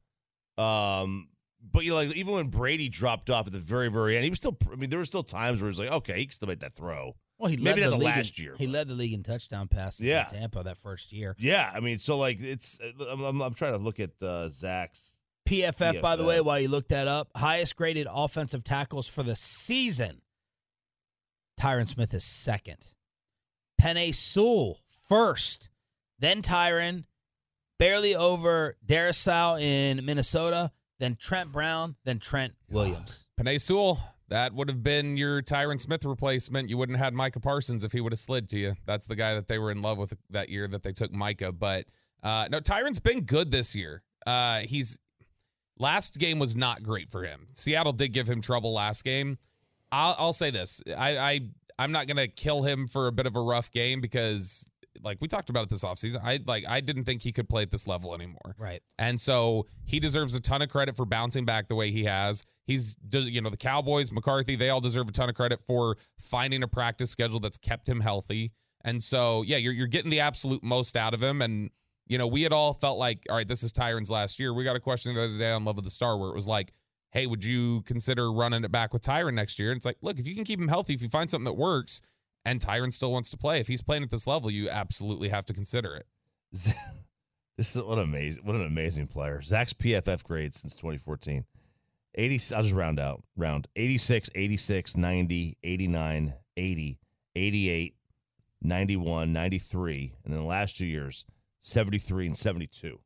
Um, 0.58 1.30
but 1.72 1.84
you 1.84 1.90
know, 1.92 1.98
like 1.98 2.16
even 2.16 2.34
when 2.34 2.48
Brady 2.48 2.90
dropped 2.90 3.30
off 3.30 3.48
at 3.48 3.54
the 3.54 3.60
very, 3.60 3.90
very 3.90 4.16
end, 4.16 4.24
he 4.24 4.30
was 4.30 4.40
still 4.40 4.58
I 4.72 4.76
mean, 4.76 4.90
there 4.90 5.00
were 5.00 5.06
still 5.06 5.24
times 5.24 5.62
where 5.62 5.68
he 5.68 5.72
was 5.72 5.80
like, 5.80 5.92
okay, 5.92 6.18
he 6.20 6.26
can 6.26 6.32
still 6.34 6.48
make 6.48 6.60
that 6.60 6.74
throw. 6.74 7.16
well, 7.38 7.50
he 7.52 7.58
Maybe 7.58 7.82
led 7.82 7.90
not 7.92 7.98
the, 7.98 7.98
the 8.00 8.06
last 8.06 8.38
in, 8.40 8.46
year, 8.46 8.56
He 8.58 8.66
but- 8.66 8.72
led 8.74 8.88
the 8.88 8.94
league 8.96 9.14
in 9.14 9.24
touchdown 9.24 9.68
passes 9.68 10.02
Yeah. 10.06 10.26
in 10.34 10.40
Tampa 10.40 10.64
that 10.64 10.78
first 10.78 11.12
year. 11.12 11.36
Yeah, 11.38 11.70
I 11.74 11.80
mean, 11.80 11.98
so 12.00 12.18
like 12.18 12.38
it's 12.42 12.80
I'm, 13.12 13.22
I'm, 13.24 13.42
I'm 13.42 13.54
trying 13.54 13.74
to 13.74 13.80
look 13.80 14.00
at 14.00 14.12
uh, 14.22 14.48
Zach's 14.50 15.22
PFF, 15.48 16.02
by 16.02 16.16
the 16.16 16.24
way, 16.26 16.42
while 16.42 16.60
you 16.60 16.68
look 16.68 16.90
that 16.90 17.08
up, 17.08 17.30
highest 17.36 17.76
graded 17.76 18.08
offensive 18.12 18.64
tackles 18.64 19.08
for 19.08 19.24
the 19.24 19.36
season. 19.36 20.22
Tyron 21.60 21.88
Smith 21.88 22.14
is 22.14 22.24
second. 22.24 22.86
Penei 23.82 24.14
Sewell 24.14 24.78
first. 25.08 25.70
Then 26.20 26.42
Tyron, 26.42 27.06
barely 27.78 28.16
over 28.16 28.76
Darrisaw 28.86 29.62
in 29.62 30.04
Minnesota. 30.06 30.72
Then 31.00 31.16
Trent 31.16 31.52
Brown. 31.52 31.96
Then 32.06 32.20
Trent 32.20 32.54
Williams. 32.70 33.28
Penei 33.40 33.62
Sewell, 33.62 34.00
that 34.30 34.54
would 34.54 34.68
have 34.68 34.84
been 34.84 35.16
your 35.16 35.42
Tyron 35.42 35.80
Smith 35.80 36.04
replacement. 36.06 36.70
You 36.70 36.78
wouldn't 36.78 36.98
have 36.98 37.06
had 37.06 37.14
Micah 37.14 37.40
Parsons 37.40 37.84
if 37.84 37.92
he 37.92 38.02
would 38.02 38.12
have 38.12 38.20
slid 38.20 38.50
to 38.50 38.58
you. 38.58 38.76
That's 38.86 39.06
the 39.06 39.16
guy 39.16 39.36
that 39.36 39.48
they 39.48 39.60
were 39.60 39.72
in 39.72 39.82
love 39.82 39.98
with 39.98 40.14
that 40.32 40.50
year 40.50 40.68
that 40.68 40.84
they 40.84 40.92
took 40.92 41.12
Micah. 41.12 41.52
But 41.52 41.86
uh, 42.24 42.48
no, 42.52 42.60
Tyron's 42.60 43.00
been 43.00 43.22
good 43.22 43.52
this 43.52 43.76
year. 43.76 44.04
Uh, 44.26 44.60
he's 44.60 45.00
last 45.80 46.18
game 46.20 46.40
was 46.40 46.56
not 46.56 46.84
great 46.84 47.12
for 47.12 47.24
him. 47.24 47.48
Seattle 47.54 47.94
did 47.94 48.10
give 48.10 48.28
him 48.30 48.42
trouble 48.42 48.74
last 48.74 49.04
game. 49.04 49.38
I'll, 49.92 50.16
I'll 50.18 50.34
say 50.34 50.50
this: 50.50 50.82
I, 50.98 51.18
I 51.18 51.40
I'm 51.80 51.92
not 51.92 52.08
gonna 52.08 52.28
kill 52.28 52.64
him 52.64 52.88
for 52.88 53.08
a 53.08 53.12
bit 53.12 53.28
of 53.28 53.36
a 53.36 53.42
rough 53.42 53.72
game 53.72 54.02
because, 54.02 54.70
like 55.04 55.18
we 55.22 55.28
talked 55.28 55.50
about 55.50 55.64
it 55.64 55.70
this 55.70 55.84
offseason, 55.84 56.22
I 56.24 56.40
like 56.46 56.66
I 56.68 56.82
didn't 56.82 57.06
think 57.06 57.24
he 57.24 57.32
could 57.32 57.50
play 57.50 57.62
at 57.64 57.72
this 57.72 57.88
level 57.88 58.14
anymore. 58.14 58.56
Right. 58.58 58.82
And 58.98 59.20
so 59.20 59.66
he 59.86 60.00
deserves 60.00 60.36
a 60.36 60.42
ton 60.42 60.62
of 60.62 60.70
credit 60.70 60.96
for 60.96 61.06
bouncing 61.06 61.46
back 61.46 61.68
the 61.68 61.76
way 61.76 61.92
he 61.92 62.04
has. 62.06 62.44
He's, 62.66 62.98
you 63.14 63.42
know, 63.42 63.50
the 63.50 63.58
Cowboys, 63.58 64.12
McCarthy, 64.12 64.56
they 64.56 64.70
all 64.70 64.82
deserve 64.82 65.08
a 65.08 65.12
ton 65.12 65.30
of 65.30 65.36
credit 65.36 65.62
for 65.62 65.98
finding 66.20 66.64
a 66.64 66.68
practice 66.68 67.10
schedule 67.10 67.40
that's 67.40 67.58
kept 67.58 67.88
him 67.88 68.02
healthy. 68.02 68.52
And 68.84 69.02
so, 69.02 69.42
yeah, 69.44 69.58
you're, 69.58 69.74
you're 69.74 69.88
getting 69.88 70.12
the 70.12 70.20
absolute 70.20 70.64
most 70.64 70.98
out 70.98 71.14
of 71.14 71.24
him. 71.24 71.42
And, 71.42 71.70
you 72.08 72.18
know, 72.18 72.28
we 72.28 72.44
had 72.44 72.54
all 72.54 72.74
felt 72.74 72.98
like, 72.98 73.26
all 73.30 73.38
right, 73.38 73.48
this 73.48 73.64
is 73.64 73.72
Tyron's 73.72 74.12
last 74.12 74.40
year. 74.40 74.54
We 74.54 74.64
got 74.64 74.76
a 74.76 74.80
question 74.82 75.14
the 75.14 75.24
other 75.24 75.38
day 75.38 75.52
on 75.52 75.66
Love 75.66 75.78
of 75.78 75.84
the 75.84 75.90
Star 75.90 76.18
where 76.18 76.30
it 76.30 76.36
was 76.36 76.48
like, 76.48 76.74
hey, 77.12 77.26
would 77.26 77.44
you 77.44 77.82
consider 77.84 78.32
running 78.32 78.64
it 78.64 78.72
back 78.72 78.94
with 78.94 79.02
Tyron 79.02 79.34
next 79.34 79.60
year? 79.60 79.72
And 79.72 79.78
it's 79.78 79.86
like, 79.86 79.98
look, 80.02 80.20
if 80.20 80.28
you 80.28 80.36
can 80.36 80.44
keep 80.44 80.60
him 80.60 80.68
healthy, 80.68 80.94
if 80.94 81.02
you 81.02 81.10
find 81.10 81.30
something 81.30 81.46
that 81.46 81.54
works, 81.54 82.02
and 82.48 82.60
Tyron 82.60 82.94
still 82.94 83.12
wants 83.12 83.30
to 83.32 83.38
play, 83.38 83.60
if 83.60 83.68
he's 83.68 83.82
playing 83.82 84.04
at 84.04 84.10
this 84.10 84.26
level, 84.28 84.50
you 84.50 84.70
absolutely 84.70 85.30
have 85.30 85.46
to 85.46 85.54
consider 85.54 85.96
it. 85.96 86.06
This 87.58 87.76
is 87.76 87.82
what 87.82 87.98
amazing 87.98 88.46
what 88.46 88.56
an 88.56 88.68
amazing 88.68 89.08
player. 89.08 89.42
Zach's 89.42 89.74
PFF 89.74 90.24
grade 90.24 90.54
since 90.54 90.76
2014. 90.76 91.44
80 92.14 92.56
I'll 92.56 92.62
just 92.62 92.76
round 92.76 93.00
out. 93.00 93.24
Round 93.36 93.68
86, 93.76 94.30
86, 94.36 94.96
90, 94.96 95.58
89, 95.64 96.34
80, 96.56 97.00
88, 97.36 97.96
91, 98.62 99.34
93, 99.34 100.14
and 100.24 100.34
then 100.34 100.40
the 100.42 100.48
last 100.48 100.78
two 100.78 100.86
years 100.86 101.26
73 101.62 102.28
and 102.28 102.38
72. 102.38 103.00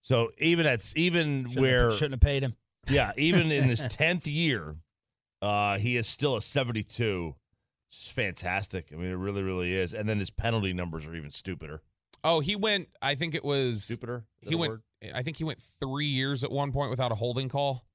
So 0.00 0.30
even 0.38 0.64
at 0.64 0.90
even 0.96 1.44
Shouldn't 1.44 1.60
where 1.60 1.84
have, 1.90 1.94
shouldn't 1.94 2.14
have 2.14 2.20
paid 2.20 2.42
him. 2.42 2.56
yeah, 2.88 3.12
even 3.18 3.52
in 3.52 3.64
his 3.64 3.82
10th 3.82 4.22
year, 4.26 4.76
uh 5.42 5.76
he 5.76 5.98
is 5.98 6.06
still 6.06 6.36
a 6.36 6.42
72. 6.42 7.34
It's 7.88 8.10
fantastic. 8.10 8.90
I 8.92 8.96
mean 8.96 9.10
it 9.10 9.16
really 9.16 9.42
really 9.42 9.74
is. 9.74 9.94
And 9.94 10.08
then 10.08 10.18
his 10.18 10.30
penalty 10.30 10.72
numbers 10.72 11.06
are 11.06 11.14
even 11.14 11.30
stupider. 11.30 11.82
Oh, 12.26 12.40
he 12.40 12.56
went, 12.56 12.88
I 13.02 13.16
think 13.16 13.34
it 13.34 13.44
was. 13.44 13.84
Stupider? 13.84 14.24
He 14.40 14.54
went 14.54 14.72
word? 14.72 14.82
I 15.14 15.22
think 15.22 15.36
he 15.36 15.44
went 15.44 15.60
3 15.60 16.06
years 16.06 16.42
at 16.42 16.50
one 16.50 16.72
point 16.72 16.88
without 16.88 17.12
a 17.12 17.14
holding 17.14 17.50
call. 17.50 17.86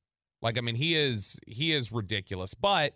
Like 0.41 0.57
I 0.57 0.61
mean, 0.61 0.75
he 0.75 0.95
is 0.95 1.39
he 1.47 1.71
is 1.71 1.91
ridiculous. 1.91 2.53
But 2.53 2.93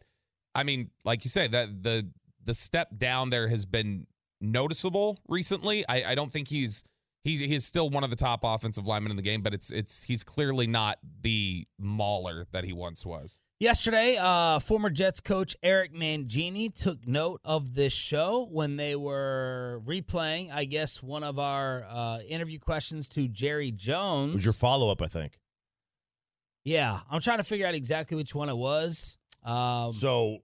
I 0.55 0.63
mean, 0.63 0.91
like 1.03 1.25
you 1.25 1.29
say, 1.29 1.47
that 1.47 1.83
the 1.83 2.09
the 2.43 2.53
step 2.53 2.89
down 2.97 3.29
there 3.29 3.47
has 3.47 3.65
been 3.65 4.07
noticeable 4.39 5.17
recently. 5.27 5.87
I, 5.87 6.11
I 6.11 6.15
don't 6.15 6.31
think 6.31 6.47
he's 6.47 6.83
he's 7.23 7.39
he's 7.39 7.65
still 7.65 7.89
one 7.89 8.03
of 8.03 8.09
the 8.09 8.15
top 8.15 8.41
offensive 8.43 8.85
linemen 8.87 9.11
in 9.11 9.17
the 9.17 9.23
game, 9.23 9.41
but 9.41 9.53
it's 9.53 9.71
it's 9.71 10.03
he's 10.03 10.23
clearly 10.23 10.67
not 10.67 10.97
the 11.21 11.65
mauler 11.79 12.45
that 12.51 12.63
he 12.63 12.73
once 12.73 13.05
was. 13.05 13.39
Yesterday, 13.59 14.17
uh, 14.19 14.59
former 14.59 14.89
Jets 14.89 15.21
coach 15.21 15.55
Eric 15.63 15.93
Mangini 15.93 16.73
took 16.73 17.07
note 17.07 17.39
of 17.45 17.75
this 17.75 17.93
show 17.93 18.47
when 18.51 18.75
they 18.75 18.95
were 18.97 19.81
replaying, 19.85 20.51
I 20.53 20.65
guess, 20.65 21.01
one 21.01 21.23
of 21.23 21.39
our 21.39 21.85
uh, 21.89 22.19
interview 22.27 22.59
questions 22.59 23.07
to 23.09 23.29
Jerry 23.29 23.71
Jones. 23.71 24.31
It 24.31 24.35
was 24.35 24.43
your 24.45 24.53
follow 24.53 24.91
up, 24.91 25.01
I 25.01 25.05
think. 25.07 25.39
yeah, 26.65 26.99
I'm 27.09 27.21
trying 27.21 27.37
to 27.37 27.43
figure 27.43 27.65
out 27.67 27.73
exactly 27.75 28.17
which 28.17 28.35
one 28.35 28.49
it 28.49 28.57
was. 28.57 29.17
Um, 29.43 29.93
So 29.93 30.39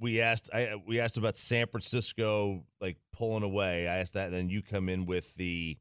we 0.00 0.20
asked 0.20 0.50
I 0.52 0.74
we 0.86 1.00
asked 1.00 1.16
about 1.16 1.36
San 1.38 1.66
Francisco 1.68 2.64
like 2.80 2.96
pulling 3.14 3.42
away. 3.44 3.88
I 3.88 3.98
asked 3.98 4.14
that, 4.14 4.26
and 4.26 4.34
then 4.34 4.50
you 4.50 4.62
come 4.62 4.88
in 4.90 5.06
with 5.06 5.34
the 5.36 5.78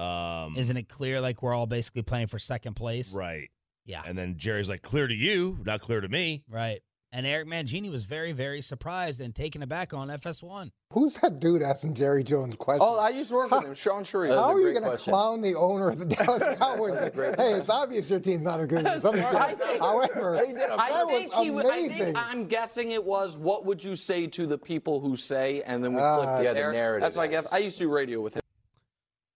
Um, 0.00 0.56
Isn't 0.56 0.76
it 0.76 0.88
clear 0.88 1.20
like 1.20 1.42
we're 1.42 1.54
all 1.54 1.66
basically 1.66 2.02
playing 2.02 2.28
for 2.28 2.38
second 2.38 2.74
place? 2.74 3.12
right? 3.14 3.48
Yeah. 3.84 4.02
And 4.06 4.16
then 4.16 4.36
Jerry's 4.38 4.68
like, 4.68 4.82
"Clear 4.82 5.06
to 5.08 5.14
you, 5.14 5.58
not 5.64 5.80
clear 5.80 6.00
to 6.00 6.08
me." 6.08 6.42
Right. 6.48 6.80
And 7.12 7.26
Eric 7.26 7.48
Mangini 7.48 7.90
was 7.90 8.04
very, 8.04 8.30
very 8.30 8.60
surprised 8.60 9.20
and 9.20 9.34
taken 9.34 9.62
aback 9.64 9.92
on 9.92 10.06
FS1. 10.10 10.70
Who's 10.92 11.14
that 11.14 11.40
dude 11.40 11.60
asking 11.60 11.94
Jerry 11.94 12.22
Jones 12.22 12.54
questions? 12.54 12.88
Oh, 12.88 13.00
I 13.00 13.08
used 13.08 13.30
to 13.30 13.34
work 13.36 13.50
with 13.50 13.64
him, 13.64 13.74
Shan 13.74 14.04
Shariff. 14.04 14.28
How 14.32 14.52
are 14.54 14.60
you 14.60 14.72
going 14.78 14.88
to 14.88 14.96
clown 14.96 15.40
the 15.40 15.56
owner 15.56 15.88
of 15.88 15.98
the 15.98 16.04
Dallas 16.14 16.44
Cowboys? 16.60 17.00
hey, 17.36 17.54
it's 17.54 17.68
obvious 17.68 18.08
your 18.08 18.20
team's 18.20 18.42
not 18.44 18.60
as 18.60 18.66
good 18.68 18.86
as 18.86 19.02
some 19.02 19.16
I 19.16 19.54
teams. 19.54 19.60
think- 19.60 19.82
However, 19.82 20.36
I 20.38 20.52
that 20.52 21.06
think 21.08 21.34
was 21.34 21.44
he 21.44 21.50
would- 21.50 21.66
I 21.66 21.78
amazing. 21.78 21.96
think 21.96 22.16
I'm 22.16 22.46
guessing 22.46 22.92
it 22.92 23.02
was 23.04 23.36
what 23.36 23.66
would 23.66 23.82
you 23.82 23.96
say 23.96 24.28
to 24.28 24.46
the 24.46 24.56
people 24.58 25.00
who 25.00 25.16
say, 25.16 25.62
and 25.62 25.82
then 25.82 25.94
we 25.94 25.98
flipped 25.98 26.44
yeah, 26.44 26.50
the 26.50 26.54
there. 26.54 26.72
narrative 26.72 27.02
That's 27.06 27.16
like 27.16 27.32
I 27.52 27.58
used 27.58 27.76
to 27.78 27.84
do 27.84 27.90
radio 27.92 28.20
with 28.20 28.34
him. 28.34 28.42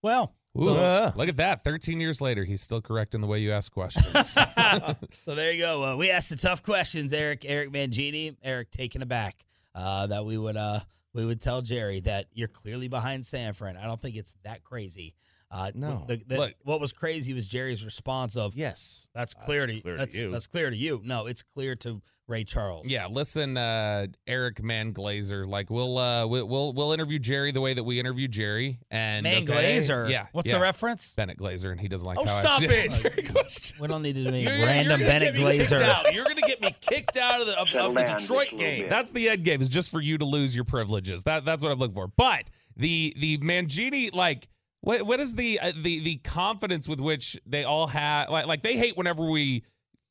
Well, 0.01 0.33
Ooh, 0.61 0.69
Uh. 0.69 1.11
look 1.15 1.27
at 1.29 1.37
that. 1.37 1.63
13 1.63 1.99
years 1.99 2.21
later, 2.21 2.43
he's 2.43 2.61
still 2.61 2.81
correct 2.81 3.13
in 3.15 3.21
the 3.21 3.27
way 3.27 3.39
you 3.39 3.51
ask 3.51 3.71
questions. 3.71 4.29
so 5.11 5.35
there 5.35 5.51
you 5.51 5.59
go. 5.59 5.83
Uh, 5.83 5.95
we 5.97 6.09
asked 6.11 6.29
the 6.29 6.35
tough 6.37 6.63
questions, 6.63 7.11
Eric. 7.13 7.45
Eric 7.45 7.71
Mangini. 7.71 8.35
Eric 8.43 8.71
taken 8.71 9.01
aback 9.01 9.45
uh, 9.73 10.07
that 10.07 10.25
we 10.25 10.37
would 10.37 10.55
uh, 10.57 10.79
we 11.13 11.25
would 11.25 11.41
tell 11.41 11.61
Jerry 11.61 11.99
that 12.01 12.25
you're 12.33 12.47
clearly 12.47 12.87
behind 12.87 13.25
San 13.25 13.53
Fran. 13.53 13.77
I 13.77 13.85
don't 13.85 14.01
think 14.01 14.15
it's 14.15 14.35
that 14.43 14.63
crazy. 14.63 15.13
Uh, 15.55 15.71
No. 15.73 16.03
the, 16.07 16.17
the, 16.27 16.37
Look. 16.37 16.53
what 16.63 16.81
was 16.81 16.91
crazy 16.91 17.33
was 17.33 17.47
Jerry's 17.47 17.85
response 17.85 18.35
of 18.35 18.55
Yes, 18.55 19.07
That's 19.15 19.33
clear, 19.33 19.65
That's 19.65 19.77
to, 19.77 19.81
clear 19.81 19.93
to 19.93 19.97
that's, 19.99 20.17
you. 20.17 20.31
That's 20.31 20.47
clear 20.47 20.69
to 20.69 20.75
you. 20.75 21.01
No, 21.03 21.27
it's 21.27 21.41
clear 21.43 21.75
to 21.77 22.01
Ray 22.27 22.43
Charles. 22.43 22.89
yeah, 22.89 23.05
listen, 23.07 23.55
uh, 23.55 24.07
Eric 24.25 24.61
Man 24.63 24.93
Glazer. 24.93 25.45
Like 25.45 25.69
we'll 25.69 25.97
uh, 25.99 26.25
we- 26.25 26.41
we'll 26.41 26.73
we'll 26.73 26.91
interview 26.91 27.19
Jerry 27.19 27.51
the 27.51 27.61
way 27.61 27.75
that 27.75 27.83
we 27.83 27.99
interview 27.99 28.27
Jerry. 28.27 28.79
And 28.89 29.23
Man 29.23 29.43
okay, 29.43 29.77
Glazer. 29.77 30.09
Yeah. 30.09 30.25
What's 30.31 30.47
yeah. 30.47 30.55
the 30.55 30.61
reference? 30.61 31.13
Bennett 31.15 31.37
Glazer, 31.37 31.71
and 31.71 31.79
he 31.79 31.87
doesn't 31.87 32.05
like. 32.07 32.17
Oh, 32.17 32.25
how 32.25 32.31
stop 32.41 32.63
asked 32.63 33.05
it. 33.05 33.73
We 33.79 33.87
don't 33.87 34.01
need 34.01 34.15
to 34.15 34.23
do 34.23 34.29
any 34.29 34.41
You're- 34.41 34.57
you're 34.57 34.65
random 34.65 34.99
gonna 34.99 35.05
Bennett 35.11 35.35
get 35.35 35.43
me 35.45 35.57
kicked 35.59 35.69
Glazer. 35.71 35.83
out. 35.83 36.13
You're 36.15 36.23
going 36.23 36.37
to 36.37 36.41
get 36.41 36.61
me 36.61 36.75
kicked 36.81 37.15
out 37.17 37.41
of 37.41 37.47
the, 37.47 37.59
of, 37.59 37.75
of 37.75 37.93
the 37.93 38.03
Detroit 38.17 38.57
game. 38.57 38.89
That's 38.89 39.11
the 39.11 39.29
end 39.29 39.43
game. 39.45 39.61
Is 39.61 39.69
just 39.69 39.91
for 39.91 40.01
you 40.01 40.17
to 40.17 40.25
lose 40.25 40.55
your 40.55 40.65
privileges. 40.65 41.23
That 41.23 41.45
that's 41.45 41.61
what 41.61 41.71
I'm 41.71 41.77
looking 41.77 41.93
for. 41.95 42.07
But 42.07 42.49
the 42.75 43.13
the 43.19 43.37
Mangini 43.37 44.13
like. 44.15 44.47
What, 44.85 45.01
what 45.01 45.19
is 45.19 45.33
the 45.35 45.59
uh, 45.59 45.71
the 45.75 45.99
the 45.99 46.15
confidence 46.17 46.87
with 46.87 46.99
which 46.99 47.39
they 47.45 47.63
all 47.63 47.87
have 47.87 48.29
like 48.29 48.45
like 48.45 48.61
they 48.61 48.77
hate 48.77 48.95
whenever 48.95 49.29
we 49.29 49.63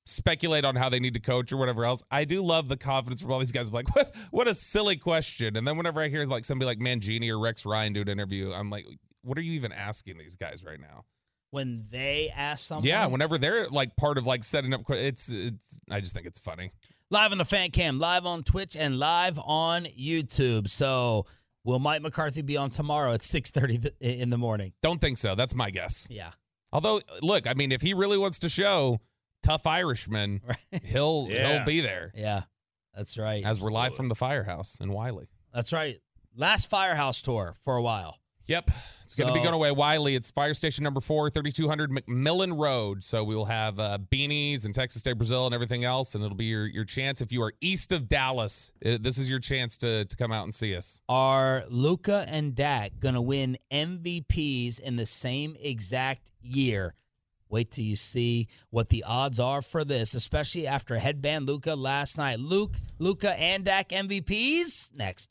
speculate 0.04 0.64
on 0.64 0.76
how 0.76 0.88
they 0.88 1.00
need 1.00 1.14
to 1.14 1.20
coach 1.20 1.52
or 1.52 1.56
whatever 1.56 1.84
else. 1.86 2.02
I 2.10 2.24
do 2.24 2.42
love 2.44 2.68
the 2.68 2.76
confidence 2.76 3.22
from 3.22 3.32
all 3.32 3.38
these 3.38 3.52
guys. 3.52 3.72
Like 3.72 3.88
what 3.96 4.14
what 4.32 4.48
a 4.48 4.54
silly 4.54 4.96
question. 4.96 5.56
And 5.56 5.66
then 5.66 5.76
whenever 5.76 6.02
I 6.02 6.08
hear 6.08 6.26
like 6.26 6.44
somebody 6.44 6.66
like 6.66 6.80
Mangini 6.80 7.30
or 7.30 7.38
Rex 7.38 7.64
Ryan 7.64 7.92
do 7.92 8.00
an 8.00 8.08
interview, 8.08 8.52
I'm 8.52 8.68
like, 8.68 8.84
what 9.22 9.38
are 9.38 9.42
you 9.42 9.52
even 9.52 9.72
asking 9.72 10.18
these 10.18 10.36
guys 10.36 10.64
right 10.64 10.80
now? 10.80 11.04
When 11.52 11.84
they 11.92 12.32
ask 12.34 12.66
something, 12.66 12.88
Yeah, 12.88 13.06
whenever 13.06 13.38
they're 13.38 13.68
like 13.68 13.94
part 13.96 14.18
of 14.18 14.26
like 14.26 14.42
setting 14.42 14.74
up, 14.74 14.82
it's 14.90 15.28
it's. 15.30 15.78
I 15.88 16.00
just 16.00 16.12
think 16.14 16.26
it's 16.26 16.40
funny. 16.40 16.72
live 17.10 17.30
on 17.30 17.38
the 17.38 17.44
fan 17.44 17.70
cam, 17.70 18.00
live 18.00 18.26
on 18.26 18.42
Twitch, 18.42 18.76
and 18.76 18.98
live 18.98 19.38
on 19.38 19.84
YouTube. 19.84 20.68
So 20.68 21.26
will 21.64 21.78
Mike 21.78 22.02
McCarthy 22.02 22.42
be 22.42 22.56
on 22.56 22.70
tomorrow 22.70 23.12
at 23.12 23.20
6:30 23.20 23.90
in 24.00 24.30
the 24.30 24.38
morning? 24.38 24.72
Don't 24.82 25.00
think 25.00 25.18
so. 25.18 25.34
That's 25.34 25.54
my 25.54 25.70
guess. 25.70 26.06
Yeah. 26.10 26.30
Although, 26.72 27.00
look, 27.22 27.46
I 27.46 27.54
mean, 27.54 27.72
if 27.72 27.82
he 27.82 27.94
really 27.94 28.18
wants 28.18 28.40
to 28.40 28.48
show 28.48 29.00
tough 29.42 29.66
Irishman, 29.66 30.40
he'll 30.84 31.28
Yeah. 31.30 31.56
he'll 31.58 31.66
be 31.66 31.80
there. 31.80 32.12
Yeah. 32.14 32.42
That's 32.94 33.18
right. 33.18 33.44
As 33.44 33.60
we're 33.60 33.72
live 33.72 33.94
from 33.94 34.08
the 34.08 34.14
firehouse 34.14 34.78
in 34.80 34.92
Wylie. 34.92 35.28
That's 35.52 35.72
right. 35.72 35.96
Last 36.36 36.68
Firehouse 36.68 37.22
tour 37.22 37.54
for 37.60 37.76
a 37.76 37.82
while. 37.82 38.18
Yep. 38.46 38.70
It's 39.02 39.14
going 39.14 39.32
to 39.32 39.34
be 39.34 39.42
going 39.42 39.54
away. 39.54 39.70
Wylie, 39.70 40.14
it's 40.14 40.30
fire 40.30 40.54
station 40.54 40.82
number 40.82 41.00
four, 41.00 41.30
3200 41.30 41.90
McMillan 41.90 42.58
Road. 42.58 43.02
So 43.02 43.22
we 43.22 43.34
will 43.36 43.44
have 43.44 43.78
uh, 43.78 43.98
beanies 44.10 44.64
and 44.64 44.74
Texas 44.74 45.00
State 45.00 45.18
Brazil 45.18 45.46
and 45.46 45.54
everything 45.54 45.84
else. 45.84 46.14
And 46.14 46.24
it'll 46.24 46.36
be 46.36 46.46
your, 46.46 46.66
your 46.66 46.84
chance. 46.84 47.20
If 47.20 47.32
you 47.32 47.42
are 47.42 47.52
east 47.60 47.92
of 47.92 48.08
Dallas, 48.08 48.72
uh, 48.84 48.98
this 49.00 49.18
is 49.18 49.30
your 49.30 49.38
chance 49.38 49.76
to, 49.78 50.04
to 50.04 50.16
come 50.16 50.32
out 50.32 50.44
and 50.44 50.52
see 50.52 50.74
us. 50.74 51.00
Are 51.08 51.64
Luka 51.68 52.24
and 52.28 52.54
Dak 52.54 52.92
going 52.98 53.14
to 53.14 53.22
win 53.22 53.56
MVPs 53.70 54.80
in 54.80 54.96
the 54.96 55.06
same 55.06 55.56
exact 55.62 56.32
year? 56.42 56.94
Wait 57.48 57.70
till 57.70 57.84
you 57.84 57.96
see 57.96 58.48
what 58.70 58.88
the 58.88 59.04
odds 59.06 59.38
are 59.38 59.62
for 59.62 59.84
this, 59.84 60.14
especially 60.14 60.66
after 60.66 60.96
headband 60.96 61.46
Luka 61.46 61.74
last 61.76 62.18
night. 62.18 62.40
Luke, 62.40 62.76
Luka 62.98 63.38
and 63.38 63.64
Dak 63.64 63.90
MVPs 63.90 64.96
next. 64.96 65.30